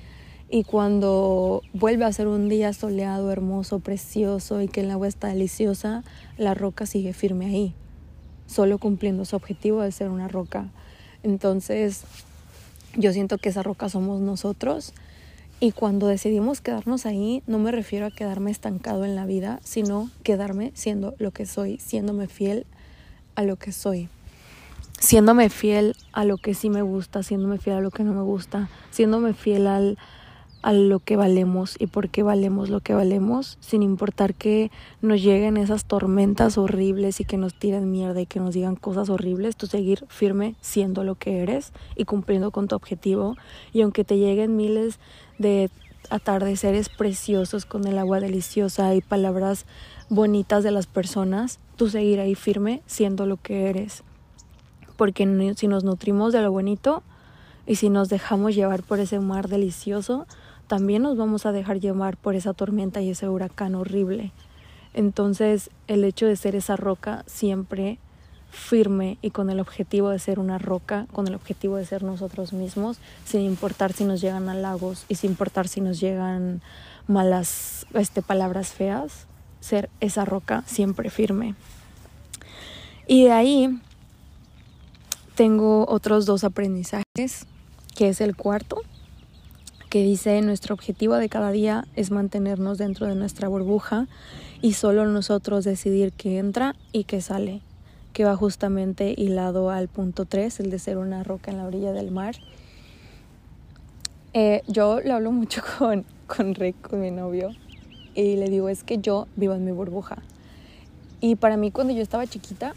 [0.54, 5.30] y cuando vuelve a ser un día soleado, hermoso, precioso y que el agua está
[5.30, 6.04] deliciosa,
[6.38, 7.74] la roca sigue firme ahí,
[8.46, 10.70] solo cumpliendo su objetivo de ser una roca.
[11.24, 12.04] Entonces,
[12.96, 14.94] yo siento que esa roca somos nosotros
[15.60, 20.12] y cuando decidimos quedarnos ahí, no me refiero a quedarme estancado en la vida, sino
[20.22, 22.68] quedarme siendo lo que soy, siéndome fiel
[23.34, 24.08] a lo que soy
[25.00, 28.22] siéndome fiel a lo que sí me gusta, siéndome fiel a lo que no me
[28.22, 29.98] gusta, siéndome fiel al,
[30.64, 35.22] a lo que valemos y por qué valemos lo que valemos, sin importar que nos
[35.22, 39.58] lleguen esas tormentas horribles y que nos tiren mierda y que nos digan cosas horribles,
[39.58, 43.36] tú seguir firme siendo lo que eres y cumpliendo con tu objetivo.
[43.74, 45.00] Y aunque te lleguen miles
[45.38, 45.70] de
[46.10, 49.66] atardeceres preciosos con el agua deliciosa y palabras
[50.10, 54.04] bonitas de las personas, tú seguir ahí firme siendo lo que eres.
[54.96, 57.04] Porque si nos nutrimos de lo bonito,
[57.66, 60.28] Y si nos dejamos llevar por ese mar delicioso,
[60.74, 64.32] también nos vamos a dejar llevar por esa tormenta y ese huracán horrible.
[64.96, 68.00] Entonces, el hecho de ser esa roca siempre
[68.50, 72.54] firme y con el objetivo de ser una roca, con el objetivo de ser nosotros
[72.54, 76.64] mismos, sin importar si nos llegan a lagos y sin importar si nos llegan
[77.06, 79.28] malas este, palabras feas,
[79.60, 81.54] ser esa roca siempre firme.
[83.06, 83.80] Y de ahí
[85.36, 87.46] tengo otros dos aprendizajes,
[87.96, 88.82] que es el cuarto,
[89.94, 94.08] que dice nuestro objetivo de cada día es mantenernos dentro de nuestra burbuja
[94.60, 97.62] y solo nosotros decidir qué entra y qué sale,
[98.12, 101.92] que va justamente hilado al punto 3, el de ser una roca en la orilla
[101.92, 102.34] del mar.
[104.34, 107.52] Eh, yo le hablo mucho con, con Rick, con mi novio,
[108.16, 110.24] y le digo, es que yo vivo en mi burbuja.
[111.22, 112.74] Y para mí cuando yo estaba chiquita,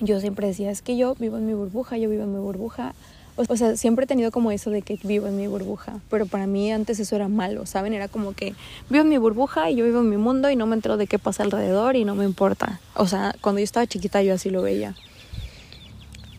[0.00, 2.94] yo siempre decía, es que yo vivo en mi burbuja, yo vivo en mi burbuja.
[3.36, 6.46] O sea, siempre he tenido como eso de que vivo en mi burbuja, pero para
[6.46, 7.92] mí antes eso era malo, ¿saben?
[7.92, 8.54] Era como que
[8.90, 11.08] vivo en mi burbuja y yo vivo en mi mundo y no me entero de
[11.08, 12.80] qué pasa alrededor y no me importa.
[12.94, 14.94] O sea, cuando yo estaba chiquita yo así lo veía.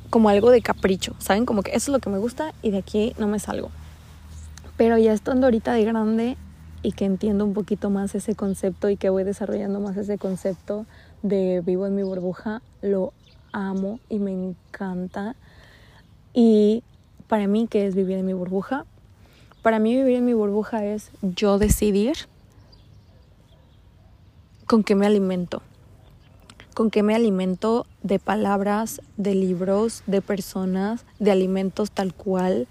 [0.10, 1.46] Como algo de capricho, ¿saben?
[1.46, 3.72] Como que eso es lo que me gusta y de aquí no me salgo.
[4.78, 6.38] Pero ya estando ahorita de grande
[6.82, 10.86] y que entiendo un poquito más ese concepto y que voy desarrollando más ese concepto
[11.24, 13.12] de vivo en mi burbuja, lo
[13.52, 15.36] amo y me encanta.
[16.38, 16.84] Y
[17.30, 18.86] para mí, ¿qué es vivir en mi burbuja?
[19.62, 22.18] Para mí vivir en mi burbuja es yo decidir
[24.68, 25.62] con qué me alimento.
[26.74, 32.68] Con qué me alimento de palabras, de libros, de personas, de alimentos tal cual,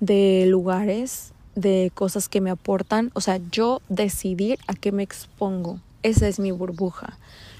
[0.00, 3.12] de lugares, de cosas que me aportan.
[3.14, 5.78] O sea, yo decidir a qué me expongo.
[6.02, 7.16] Esa es mi burbuja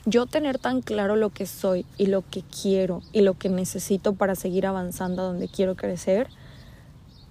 [0.06, 4.14] yo tener tan claro lo que soy y lo que quiero y lo que necesito
[4.14, 6.28] para seguir avanzando a donde quiero crecer,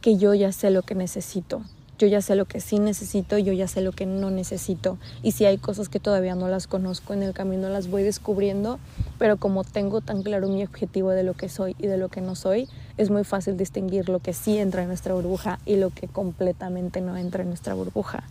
[0.02, 1.64] que yo ya sé lo que necesito.
[2.00, 4.98] Yo ya sé lo que sí necesito, yo ya sé lo que no necesito.
[5.22, 8.80] Y si hay cosas que todavía no las conozco en el camino, las voy descubriendo,
[9.20, 12.20] pero como tengo tan claro mi objetivo de lo que soy y de lo que
[12.20, 12.68] no soy,
[12.98, 17.00] es muy fácil distinguir lo que sí entra en nuestra burbuja y lo que completamente
[17.00, 18.24] no entra en nuestra burbuja.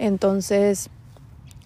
[0.00, 0.90] Entonces,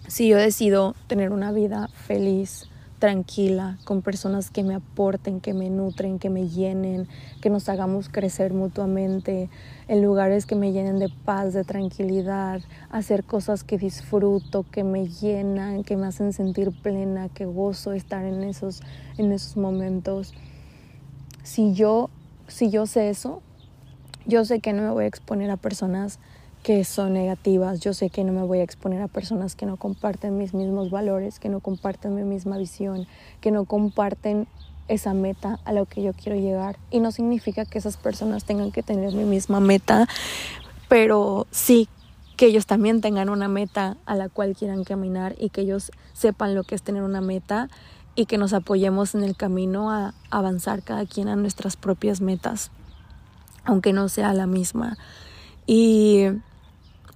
[0.07, 5.69] si yo decido tener una vida feliz, tranquila, con personas que me aporten, que me
[5.69, 7.07] nutren, que me llenen,
[7.41, 9.49] que nos hagamos crecer mutuamente,
[9.87, 15.07] en lugares que me llenen de paz, de tranquilidad, hacer cosas que disfruto, que me
[15.07, 18.81] llenan, que me hacen sentir plena, que gozo estar en esos,
[19.17, 20.33] en esos momentos.
[21.43, 22.09] Si yo,
[22.47, 23.41] si yo sé eso,
[24.25, 26.19] yo sé que no me voy a exponer a personas
[26.65, 27.79] que son negativas.
[27.79, 30.89] Yo sé que no me voy a exponer a personas que no comparten mis mismos
[30.89, 33.05] valores, que no comparten mi misma visión,
[33.39, 34.47] que no comparten
[34.87, 36.79] esa meta a la que yo quiero llegar.
[36.89, 40.07] Y no significa que esas personas tengan que tener mi misma meta,
[40.89, 41.87] pero sí
[42.35, 46.55] que ellos también tengan una meta a la cual quieran caminar y que ellos sepan
[46.55, 47.69] lo que es tener una meta
[48.15, 52.71] y que nos apoyemos en el camino a avanzar cada quien a nuestras propias metas,
[53.65, 54.97] aunque no sea la misma.
[55.67, 56.25] Y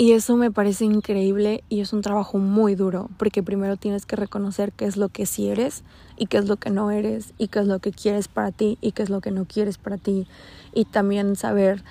[0.01, 4.15] y eso me parece increíble y es un trabajo muy duro, porque primero tienes que
[4.15, 5.83] reconocer qué es lo que sí eres
[6.15, 8.77] y qué es lo que no eres y qué es lo que quieres para ti
[8.79, 10.25] y qué es lo que no quieres para ti.
[10.73, 11.83] Y también saber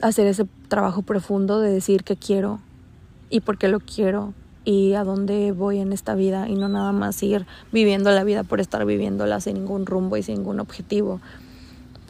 [0.00, 2.60] hacer ese trabajo profundo de decir qué quiero
[3.28, 4.34] y por qué lo quiero
[4.64, 8.44] y a dónde voy en esta vida y no nada más ir viviendo la vida
[8.44, 11.20] por estar viviéndola sin ningún rumbo y sin ningún objetivo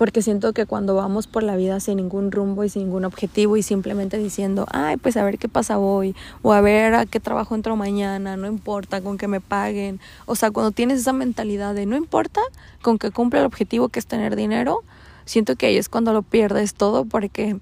[0.03, 3.57] porque siento que cuando vamos por la vida sin ningún rumbo y sin ningún objetivo
[3.57, 7.21] y simplemente diciendo, ay, pues a ver qué pasa hoy, o a ver a qué
[7.21, 11.77] trabajo entro mañana, no importa con que me paguen, o sea, cuando tienes esa mentalidad
[11.77, 12.41] de no importa
[12.83, 14.83] con que cumpla el objetivo que es tener dinero,
[15.25, 17.61] siento que ahí es cuando lo pierdes todo porque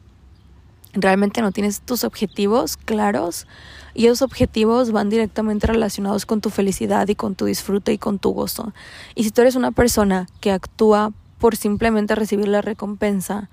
[0.95, 3.47] realmente no tienes tus objetivos claros
[3.93, 8.19] y esos objetivos van directamente relacionados con tu felicidad y con tu disfrute y con
[8.19, 8.73] tu gozo.
[9.15, 13.51] Y si tú eres una persona que actúa por simplemente recibir la recompensa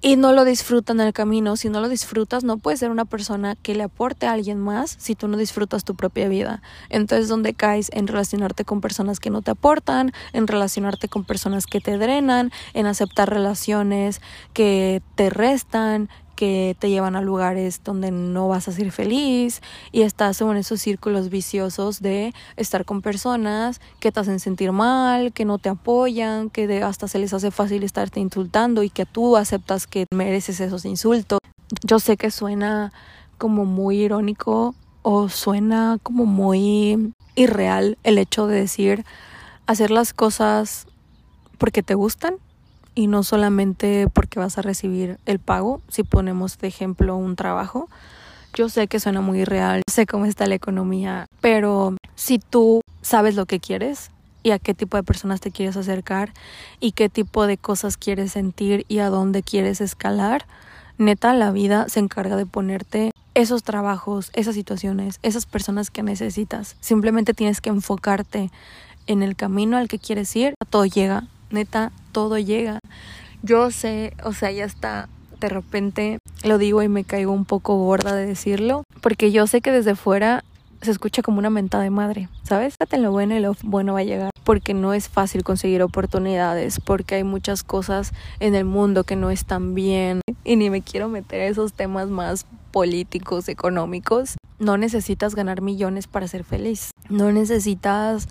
[0.00, 1.56] y no lo disfrutan el camino.
[1.56, 4.96] Si no lo disfrutas, no puedes ser una persona que le aporte a alguien más
[4.98, 6.62] si tú no disfrutas tu propia vida.
[6.88, 11.66] Entonces, donde caes en relacionarte con personas que no te aportan, en relacionarte con personas
[11.66, 14.20] que te drenan, en aceptar relaciones
[14.52, 16.08] que te restan,
[16.38, 19.60] que te llevan a lugares donde no vas a ser feliz
[19.90, 25.32] y estás en esos círculos viciosos de estar con personas que te hacen sentir mal,
[25.32, 29.36] que no te apoyan, que hasta se les hace fácil estarte insultando y que tú
[29.36, 31.40] aceptas que mereces esos insultos.
[31.84, 32.92] Yo sé que suena
[33.36, 39.04] como muy irónico o suena como muy irreal el hecho de decir
[39.66, 40.86] hacer las cosas
[41.58, 42.36] porque te gustan
[42.98, 47.88] y no solamente porque vas a recibir el pago, si ponemos de ejemplo un trabajo.
[48.54, 53.36] Yo sé que suena muy real, sé cómo está la economía, pero si tú sabes
[53.36, 54.10] lo que quieres
[54.42, 56.32] y a qué tipo de personas te quieres acercar
[56.80, 60.46] y qué tipo de cosas quieres sentir y a dónde quieres escalar,
[60.98, 66.74] neta la vida se encarga de ponerte esos trabajos, esas situaciones, esas personas que necesitas.
[66.80, 68.50] Simplemente tienes que enfocarte
[69.06, 70.54] en el camino al que quieres ir.
[70.68, 72.80] Todo llega, neta, todo llega.
[73.42, 75.08] Yo sé, o sea, ya está,
[75.40, 79.60] de repente lo digo y me caigo un poco gorda de decirlo, porque yo sé
[79.60, 80.44] que desde fuera
[80.82, 82.74] se escucha como una mentada de madre, ¿sabes?
[82.90, 86.80] En lo bueno y lo bueno va a llegar, porque no es fácil conseguir oportunidades,
[86.80, 91.08] porque hay muchas cosas en el mundo que no están bien y ni me quiero
[91.08, 94.36] meter a esos temas más políticos, económicos.
[94.58, 96.90] No necesitas ganar millones para ser feliz.
[97.08, 98.28] No necesitas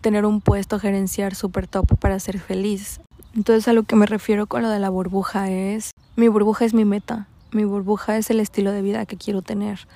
[0.00, 3.00] tener un puesto gerenciar super top para ser feliz.
[3.38, 6.74] Entonces a lo que me refiero con lo de la burbuja es, mi burbuja es
[6.74, 9.86] mi meta, mi burbuja es el estilo de vida que quiero tener.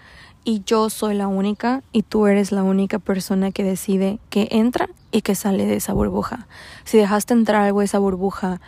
[0.45, 4.91] Y yo soy la única y tú eres la única persona que decide que entra
[5.11, 6.47] y que sale de esa burbuja.
[6.85, 8.61] Si dejaste entrar algo de esa burbuja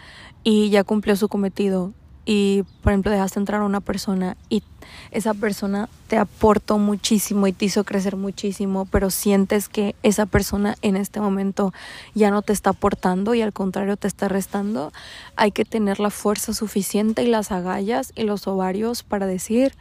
[0.42, 1.92] y ya cumplió su cometido
[2.24, 4.62] y por ejemplo dejaste entrar a una persona y
[5.10, 10.76] esa persona te aportó muchísimo y te hizo crecer muchísimo, pero sientes que esa persona
[10.82, 11.72] en este momento
[12.14, 14.92] ya no te está aportando y al contrario te está restando,
[15.36, 19.74] hay que tener la fuerza suficiente y las agallas y los ovarios para decir,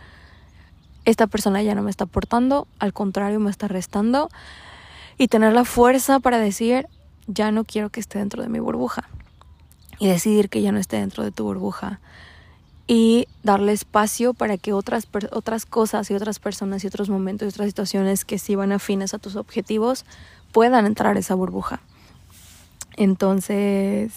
[1.06, 4.30] esta persona ya no me está aportando, al contrario me está restando
[5.18, 6.88] y tener la fuerza para decir,
[7.28, 9.10] ya no quiero que esté dentro de mi burbuja
[10.00, 12.00] y decidir que ya no esté dentro de tu burbuja
[12.88, 17.50] y darle espacio para que otras, otras cosas y otras personas y otros momentos y
[17.50, 20.06] otras situaciones que sí van afines a tus objetivos
[20.52, 21.82] puedan entrar a esa burbuja.
[22.96, 24.12] Entonces,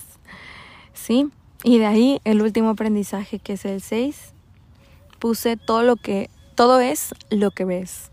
[0.92, 1.30] sí,
[1.62, 4.32] y de ahí el último aprendizaje que es el 6,
[5.18, 8.10] puse todo lo que, todo es lo que ves.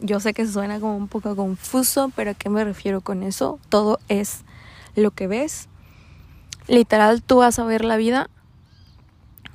[0.00, 3.58] Yo sé que suena como un poco confuso, pero ¿a qué me refiero con eso?
[3.68, 4.42] Todo es
[4.94, 5.68] lo que ves.
[6.68, 8.28] Literal, tú vas a ver la vida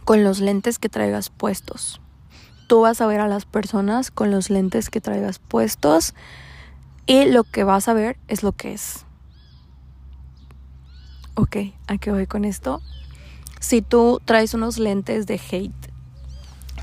[0.04, 2.02] con los lentes que traigas puestos.
[2.68, 6.14] Tú vas a ver a las personas con los lentes que traigas puestos
[7.06, 9.06] y lo que vas a ver es lo que es.
[11.36, 12.82] Ok, ¿a qué voy con esto?
[13.60, 15.92] Si tú traes unos lentes de hate,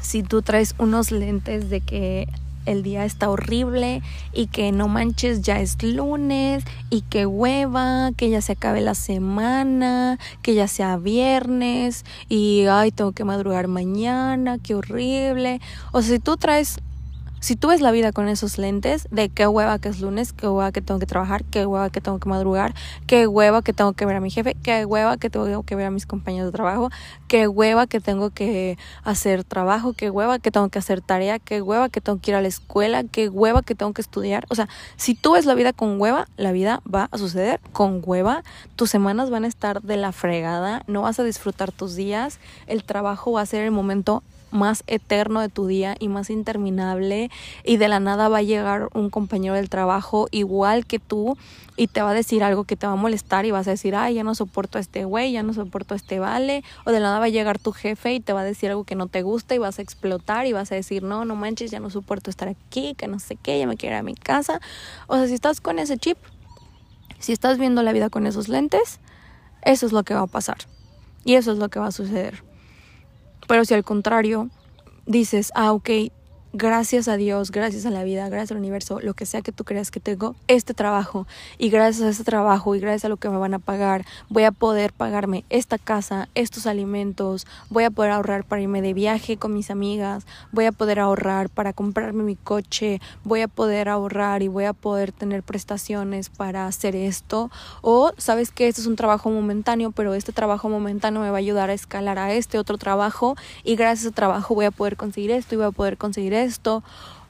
[0.00, 2.26] si tú traes unos lentes de que
[2.72, 4.02] el día está horrible
[4.32, 8.94] y que no manches ya es lunes y que hueva, que ya se acabe la
[8.94, 15.60] semana, que ya sea viernes y ay, tengo que madrugar mañana, qué horrible.
[15.92, 16.80] O sea, si tú traes
[17.40, 20.46] si tú ves la vida con esos lentes de qué hueva que es lunes, qué
[20.46, 22.74] hueva que tengo que trabajar, qué hueva que tengo que madrugar,
[23.06, 25.86] qué hueva que tengo que ver a mi jefe, qué hueva que tengo que ver
[25.86, 26.90] a mis compañeros de trabajo,
[27.28, 31.62] qué hueva que tengo que hacer trabajo, qué hueva que tengo que hacer tarea, qué
[31.62, 34.44] hueva que tengo que ir a la escuela, qué hueva que tengo que estudiar.
[34.50, 38.02] O sea, si tú ves la vida con hueva, la vida va a suceder con
[38.04, 38.42] hueva.
[38.76, 42.84] Tus semanas van a estar de la fregada, no vas a disfrutar tus días, el
[42.84, 47.30] trabajo va a ser el momento más eterno de tu día y más interminable
[47.64, 51.36] y de la nada va a llegar un compañero del trabajo igual que tú
[51.76, 53.94] y te va a decir algo que te va a molestar y vas a decir,
[53.94, 57.00] ay, ya no soporto a este güey, ya no soporto a este vale, o de
[57.00, 59.06] la nada va a llegar tu jefe y te va a decir algo que no
[59.06, 61.88] te gusta y vas a explotar y vas a decir, no, no manches, ya no
[61.88, 64.60] soporto estar aquí, que no sé qué, ya me quiero ir a mi casa.
[65.06, 66.18] O sea, si estás con ese chip,
[67.18, 69.00] si estás viendo la vida con esos lentes,
[69.62, 70.58] eso es lo que va a pasar
[71.24, 72.49] y eso es lo que va a suceder.
[73.50, 74.48] Pero si al contrario
[75.06, 75.90] dices, ah, ok,
[76.52, 79.64] gracias a Dios, gracias a la vida, gracias al universo, lo que sea que tú
[79.64, 81.26] creas que tengo, este trabajo
[81.58, 84.42] y gracias a este trabajo y gracias a lo que me van a pagar, voy
[84.44, 89.36] a poder pagarme esta casa, estos alimentos, voy a poder ahorrar para irme de viaje
[89.36, 94.42] con mis amigas, voy a poder ahorrar para comprarme mi coche, voy a poder ahorrar
[94.42, 97.50] y voy a poder tener prestaciones para hacer esto.
[97.82, 101.38] O sabes que este es un trabajo momentáneo, pero este trabajo momentáneo me va a
[101.38, 104.96] ayudar a escalar a este otro trabajo y gracias a ese trabajo voy a poder
[104.96, 106.39] conseguir esto y voy a poder conseguir esto,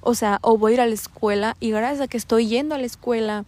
[0.00, 2.74] o sea, o voy a ir a la escuela y gracias a que estoy yendo
[2.74, 3.44] a la escuela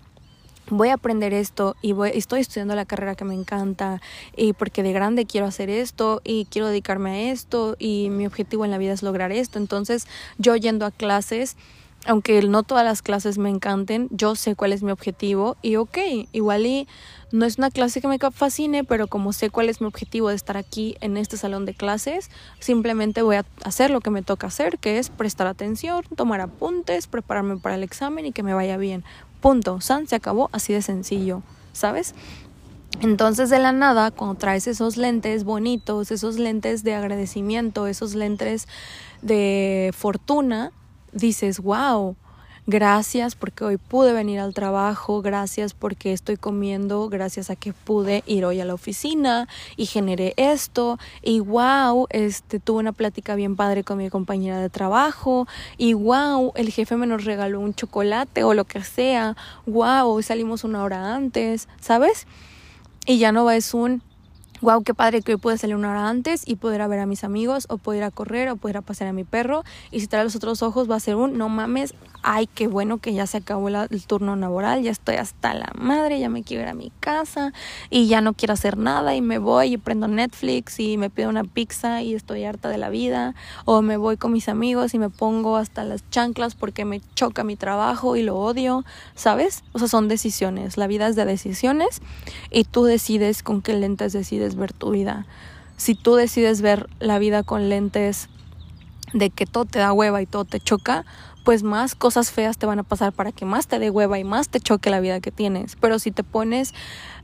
[0.71, 4.01] voy a aprender esto y voy, estoy estudiando la carrera que me encanta
[4.37, 8.65] y porque de grande quiero hacer esto y quiero dedicarme a esto y mi objetivo
[8.65, 9.59] en la vida es lograr esto.
[9.59, 10.07] Entonces
[10.39, 11.57] yo yendo a clases,
[12.07, 15.99] aunque no todas las clases me encanten, yo sé cuál es mi objetivo y ok,
[16.33, 16.87] igual
[17.31, 20.35] no es una clase que me fascine, pero como sé cuál es mi objetivo de
[20.35, 24.49] estar aquí en este salón de clases, simplemente voy a hacer lo que me toca
[24.49, 28.77] hacer, que es prestar atención, tomar apuntes, prepararme para el examen y que me vaya
[28.77, 29.05] bien.
[29.41, 29.81] Punto.
[29.81, 31.43] San se acabó así de sencillo,
[31.73, 32.15] ¿sabes?
[33.01, 38.69] Entonces de la nada, cuando traes esos lentes bonitos, esos lentes de agradecimiento, esos lentes
[39.23, 40.73] de fortuna,
[41.13, 42.17] dices, wow,
[42.69, 48.23] Gracias porque hoy pude venir al trabajo, gracias porque estoy comiendo, gracias a que pude
[48.25, 53.57] ir hoy a la oficina y generé esto y wow, este tuve una plática bien
[53.57, 58.45] padre con mi compañera de trabajo y wow, el jefe me nos regaló un chocolate
[58.45, 59.37] o lo que sea,
[59.67, 62.29] wow, salimos una hora antes, ¿sabes?
[63.07, 64.05] Y ya no es un
[64.63, 67.25] wow, qué padre que hoy pude salir una hora antes y poder ver a mis
[67.25, 69.65] amigos o poder ir a correr o poder ir a pasear a mi perro.
[69.91, 72.99] Y si trae los otros ojos va a ser un, no mames, ay, qué bueno
[72.99, 76.62] que ya se acabó el turno laboral, ya estoy hasta la madre, ya me quiero
[76.62, 77.53] ir a mi casa
[77.91, 81.29] y ya no quiero hacer nada y me voy y prendo Netflix y me pido
[81.29, 83.35] una pizza y estoy harta de la vida.
[83.64, 87.45] O me voy con mis amigos y me pongo hasta las chanclas porque me choca
[87.45, 89.64] mi trabajo y lo odio, ¿sabes?
[89.73, 92.01] O sea, son decisiones, la vida es de decisiones
[92.51, 95.27] y tú decides con qué lentes decides ver tu vida.
[95.77, 98.29] Si tú decides ver la vida con lentes
[99.12, 101.05] de que todo te da hueva y todo te choca,
[101.45, 104.24] pues más cosas feas te van a pasar para que más te dé hueva y
[104.24, 105.76] más te choque la vida que tienes.
[105.76, 106.72] Pero si te pones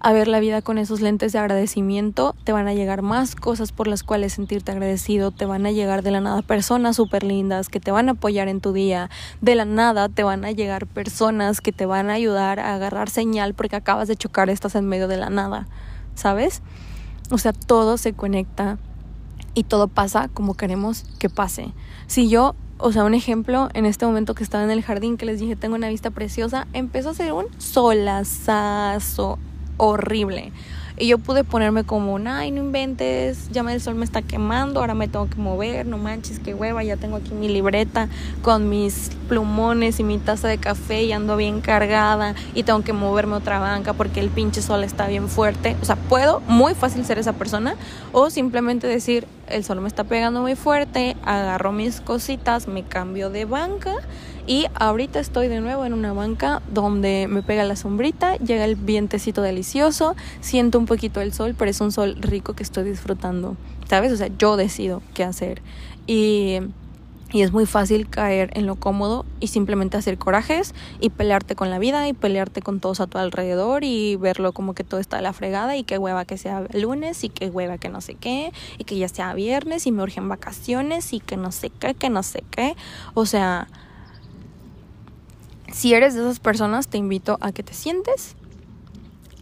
[0.01, 3.73] a ver la vida con esos lentes de agradecimiento, te van a llegar más cosas
[3.73, 7.69] por las cuales sentirte agradecido, te van a llegar de la nada personas súper lindas
[7.69, 9.11] que te van a apoyar en tu día,
[9.41, 13.11] de la nada te van a llegar personas que te van a ayudar a agarrar
[13.11, 15.67] señal porque acabas de chocar, estás en medio de la nada,
[16.15, 16.63] ¿sabes?
[17.31, 18.79] O sea, todo se conecta
[19.55, 21.73] y todo pasa como queremos que pase.
[22.07, 25.27] Si yo, o sea, un ejemplo, en este momento que estaba en el jardín que
[25.27, 29.39] les dije tengo una vista preciosa, empezó a ser un solazazo
[29.77, 30.53] horrible.
[30.99, 34.95] Y yo pude ponerme como, ay, no inventes, ya el sol me está quemando, ahora
[34.95, 38.09] me tengo que mover, no manches, qué hueva, ya tengo aquí mi libreta
[38.43, 42.93] con mis plumones y mi taza de café y ando bien cargada y tengo que
[42.93, 45.77] moverme otra banca porque el pinche sol está bien fuerte.
[45.83, 47.77] O sea, puedo muy fácil ser esa persona
[48.13, 53.31] o simplemente decir, el sol me está pegando muy fuerte, agarro mis cositas, me cambio
[53.31, 53.95] de banca
[54.49, 58.77] y ahorita estoy de nuevo en una banca donde me pega la sombrita, llega el
[58.77, 63.59] vientecito delicioso, siento un poquito el sol, pero es un sol rico que estoy disfrutando,
[63.91, 64.11] ¿sabes?
[64.11, 65.61] O sea, yo decido qué hacer.
[66.07, 66.61] Y,
[67.31, 71.69] y es muy fácil caer en lo cómodo y simplemente hacer corajes y pelearte con
[71.69, 75.19] la vida y pelearte con todos a tu alrededor y verlo como que todo está
[75.19, 78.15] a la fregada y qué hueva que sea lunes y qué hueva que no sé
[78.15, 81.93] qué y que ya sea viernes y me urgen vacaciones y que no sé qué,
[81.93, 82.77] que no sé qué.
[83.13, 83.69] O sea
[85.73, 88.37] si eres de esas personas, te invito a que te sientes,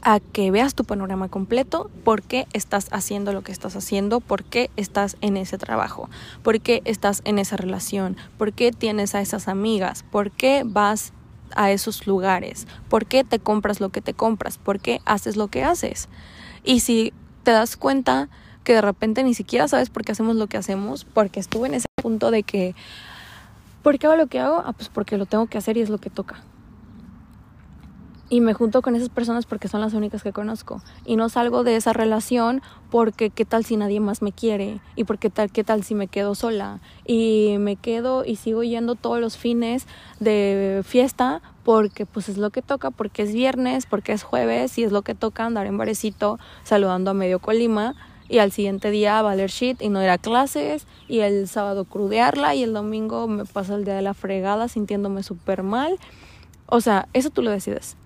[0.02, 4.44] a que veas tu panorama completo, por qué estás haciendo lo que estás haciendo, por
[4.44, 6.08] qué estás en ese trabajo,
[6.42, 11.12] por qué estás en esa relación, por qué tienes a esas amigas, por qué vas
[11.54, 15.48] a esos lugares, por qué te compras lo que te compras, por qué haces lo
[15.48, 16.08] que haces.
[16.64, 17.12] Y si
[17.42, 18.28] te das cuenta
[18.64, 21.74] que de repente ni siquiera sabes por qué hacemos lo que hacemos, porque estuve en
[21.74, 22.74] ese punto de que
[23.86, 24.64] ¿Por qué hago lo que hago?
[24.66, 26.42] Ah, pues porque lo tengo que hacer y es lo que toca.
[28.28, 30.82] Y me junto con esas personas porque son las únicas que conozco.
[31.04, 34.80] Y no salgo de esa relación porque qué tal si nadie más me quiere.
[34.96, 36.80] Y porque tal, qué tal si me quedo sola.
[37.06, 39.86] Y me quedo y sigo yendo todos los fines
[40.18, 44.82] de fiesta porque pues es lo que toca, porque es viernes, porque es jueves y
[44.82, 47.94] es lo que toca andar en barecito saludando a medio Colima
[48.28, 52.54] y al siguiente día valer shit y no ir a clases y el sábado crudearla
[52.54, 55.98] y el domingo me pasa el día de la fregada sintiéndome súper mal.
[56.66, 57.96] O sea, eso tú lo decides.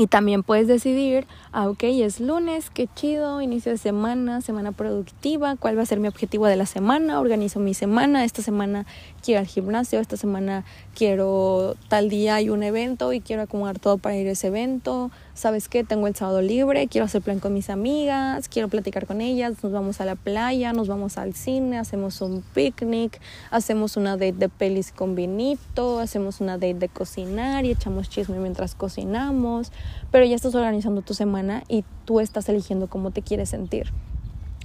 [0.00, 5.56] Y también puedes decidir, ah, ok, es lunes, qué chido, inicio de semana, semana productiva,
[5.56, 8.86] cuál va a ser mi objetivo de la semana, organizo mi semana, esta semana
[9.24, 10.64] quiero al gimnasio, esta semana
[10.94, 15.10] quiero tal día hay un evento y quiero acomodar todo para ir a ese evento,
[15.38, 15.84] ¿sabes qué?
[15.84, 19.72] Tengo el sábado libre, quiero hacer plan con mis amigas, quiero platicar con ellas, nos
[19.72, 23.20] vamos a la playa, nos vamos al cine, hacemos un picnic,
[23.52, 28.40] hacemos una date de pelis con vinito, hacemos una date de cocinar y echamos chisme
[28.40, 29.70] mientras cocinamos,
[30.10, 33.92] pero ya estás organizando tu semana y tú estás eligiendo cómo te quieres sentir.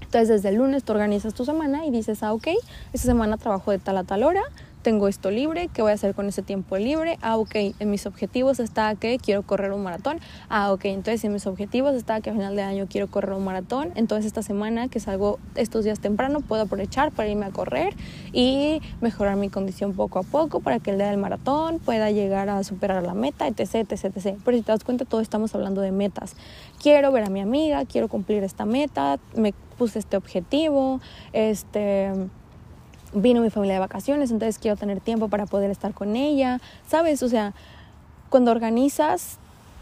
[0.01, 2.47] Entonces desde el lunes tú organizas tu semana y dices, ah, ok,
[2.93, 4.41] esta semana trabajo de tal a tal hora,
[4.83, 7.17] tengo esto libre, ¿qué voy a hacer con ese tiempo libre?
[7.21, 10.19] Ah, ok, en mis objetivos está que quiero correr un maratón.
[10.49, 13.45] Ah, ok, entonces en mis objetivos está que a final de año quiero correr un
[13.45, 13.91] maratón.
[13.95, 17.95] Entonces esta semana que salgo estos días temprano puedo aprovechar para irme a correr
[18.33, 22.49] y mejorar mi condición poco a poco para que el día del maratón pueda llegar
[22.49, 24.37] a superar la meta, etc, etc, etc.
[24.43, 26.35] Pero si te das cuenta, todos estamos hablando de metas.
[26.81, 30.99] Quiero ver a mi amiga, quiero cumplir esta meta, me puse este objetivo,
[31.31, 32.11] este
[33.13, 37.23] vino mi familia de vacaciones, entonces quiero tener tiempo para poder estar con ella, ¿sabes?
[37.23, 37.53] O sea,
[38.29, 39.37] cuando organizas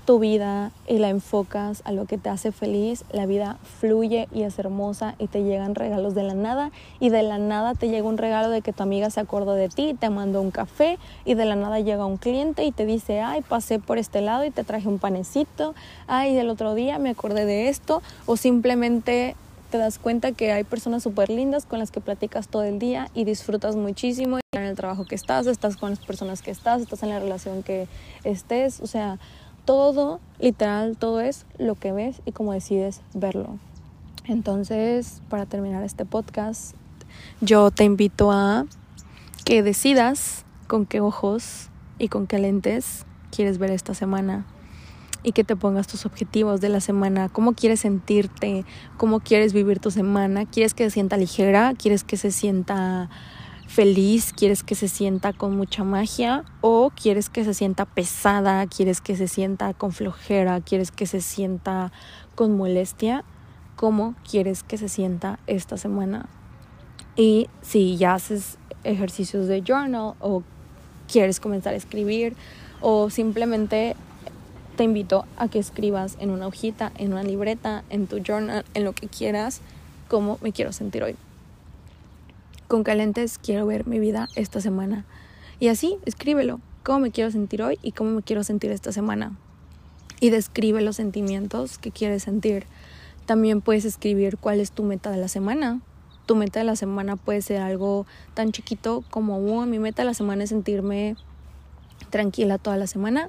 [0.06, 4.44] tu vida y la enfocas a lo que te hace feliz, la vida fluye y
[4.44, 8.08] es hermosa y te llegan regalos de la nada y de la nada te llega
[8.08, 11.36] un regalo de que tu amiga se acordó de ti, te mandó un café y
[11.36, 14.52] de la nada llega un cliente y te dice, ay, pasé por este lado y
[14.52, 15.76] te traje un panecito,
[16.08, 19.36] ay, el otro día me acordé de esto o simplemente
[19.72, 23.08] te das cuenta que hay personas súper lindas con las que platicas todo el día
[23.16, 27.02] y disfrutas muchísimo en el trabajo que estás, estás con las personas que estás, estás
[27.04, 27.88] en la relación que
[28.26, 29.18] estés, o sea,
[29.64, 33.58] todo, literal, todo es lo que ves y cómo decides verlo.
[34.26, 36.76] Entonces, para terminar este podcast,
[37.40, 38.66] yo te invito a
[39.46, 44.46] que decidas con qué ojos y con qué lentes quieres ver esta semana
[45.24, 48.66] y que te pongas tus objetivos de la semana, cómo quieres sentirte,
[48.98, 53.10] cómo quieres vivir tu semana, quieres que se sienta ligera, quieres que se sienta
[53.68, 59.00] feliz, quieres que se sienta con mucha magia o quieres que se sienta pesada, quieres
[59.00, 61.92] que se sienta con flojera, quieres que se sienta
[62.36, 63.24] con molestia,
[63.78, 66.28] cómo quieres que se sienta esta semana.
[67.16, 70.44] Y si ya haces ejercicios de journal o
[71.10, 72.36] quieres comenzar a escribir
[72.82, 73.96] o simplemente
[74.76, 78.84] te invito a que escribas en una hojita, en una libreta, en tu journal, en
[78.84, 79.62] lo que quieras,
[80.08, 81.16] cómo me quiero sentir hoy
[82.72, 85.04] con calentes quiero ver mi vida esta semana.
[85.60, 89.34] Y así, escríbelo, cómo me quiero sentir hoy y cómo me quiero sentir esta semana.
[90.22, 92.66] Y describe los sentimientos que quieres sentir.
[93.26, 95.82] También puedes escribir cuál es tu meta de la semana.
[96.26, 98.06] Tu meta de la semana puede ser algo
[98.36, 101.18] tan chiquito como, oh, mi meta de la semana es sentirme
[102.10, 103.28] tranquila toda la semana.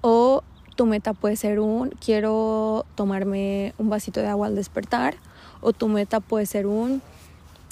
[0.00, 0.42] O
[0.80, 5.14] tu meta puede ser un, quiero tomarme un vasito de agua al despertar.
[5.60, 7.02] O tu meta puede ser un,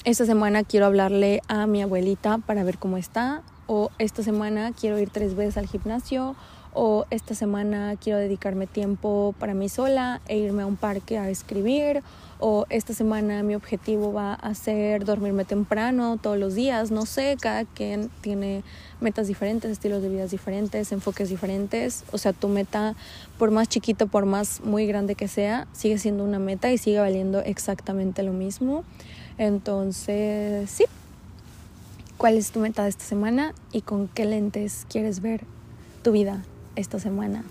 [0.03, 4.99] esta semana quiero hablarle a mi abuelita para ver cómo está, o esta semana quiero
[4.99, 6.35] ir tres veces al gimnasio,
[6.73, 11.29] o esta semana quiero dedicarme tiempo para mí sola e irme a un parque a
[11.29, 12.03] escribir,
[12.39, 17.37] o esta semana mi objetivo va a ser dormirme temprano todos los días, no sé,
[17.39, 18.63] cada quien tiene
[19.01, 22.95] metas diferentes, estilos de vida diferentes, enfoques diferentes, o sea, tu meta,
[23.37, 26.99] por más chiquito, por más muy grande que sea, sigue siendo una meta y sigue
[26.99, 28.83] valiendo exactamente lo mismo.
[29.37, 30.85] Entonces, sí.
[32.17, 35.45] ¿Cuál es tu meta de esta semana y con qué lentes quieres ver
[36.03, 36.43] tu vida
[36.75, 37.43] esta semana?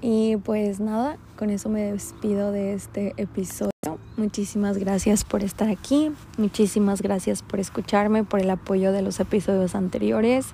[0.00, 3.70] Y pues nada, con eso me despido de este episodio.
[4.16, 6.10] Muchísimas gracias por estar aquí.
[6.38, 10.48] Muchísimas gracias por escucharme, por el apoyo de los episodios anteriores.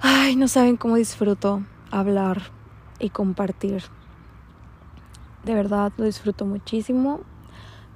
[0.00, 2.42] Ay, no saben cómo disfruto hablar
[2.98, 3.82] y compartir.
[5.44, 7.20] De verdad lo disfruto muchísimo.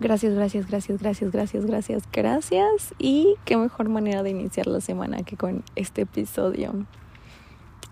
[0.01, 2.95] Gracias, gracias, gracias, gracias, gracias, gracias, gracias.
[2.99, 6.85] Y qué mejor manera de iniciar la semana que con este episodio.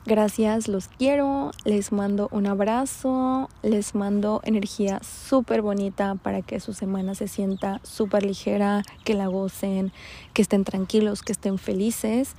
[0.05, 6.73] Gracias, los quiero, les mando un abrazo, les mando energía súper bonita para que su
[6.73, 9.93] semana se sienta súper ligera, que la gocen,
[10.35, 12.35] que estén tranquilos, que estén felices,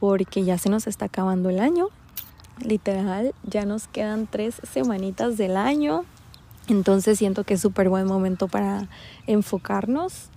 [0.00, 1.86] porque ya se nos está acabando el año.
[2.58, 6.04] Literal, ya nos quedan tres semanitas del año
[6.68, 8.88] entonces siento que es súper buen momento para
[9.26, 10.30] enfocarnos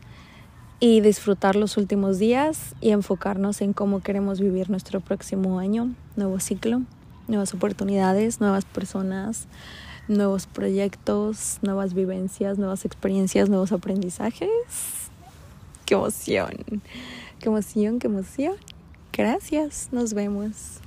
[0.80, 6.40] y disfrutar los últimos días y enfocarnos en cómo queremos vivir nuestro próximo año, nuevo
[6.40, 6.82] ciclo,
[7.28, 9.48] nuevas oportunidades, nuevas personas,
[10.08, 14.50] nuevos proyectos, nuevas vivencias, nuevas experiencias, nuevos aprendizajes.
[15.86, 16.52] ¡Qué emoción!
[17.40, 18.56] ¡Qué emoción, qué emoción!
[19.14, 20.82] Gracias, nos vemos.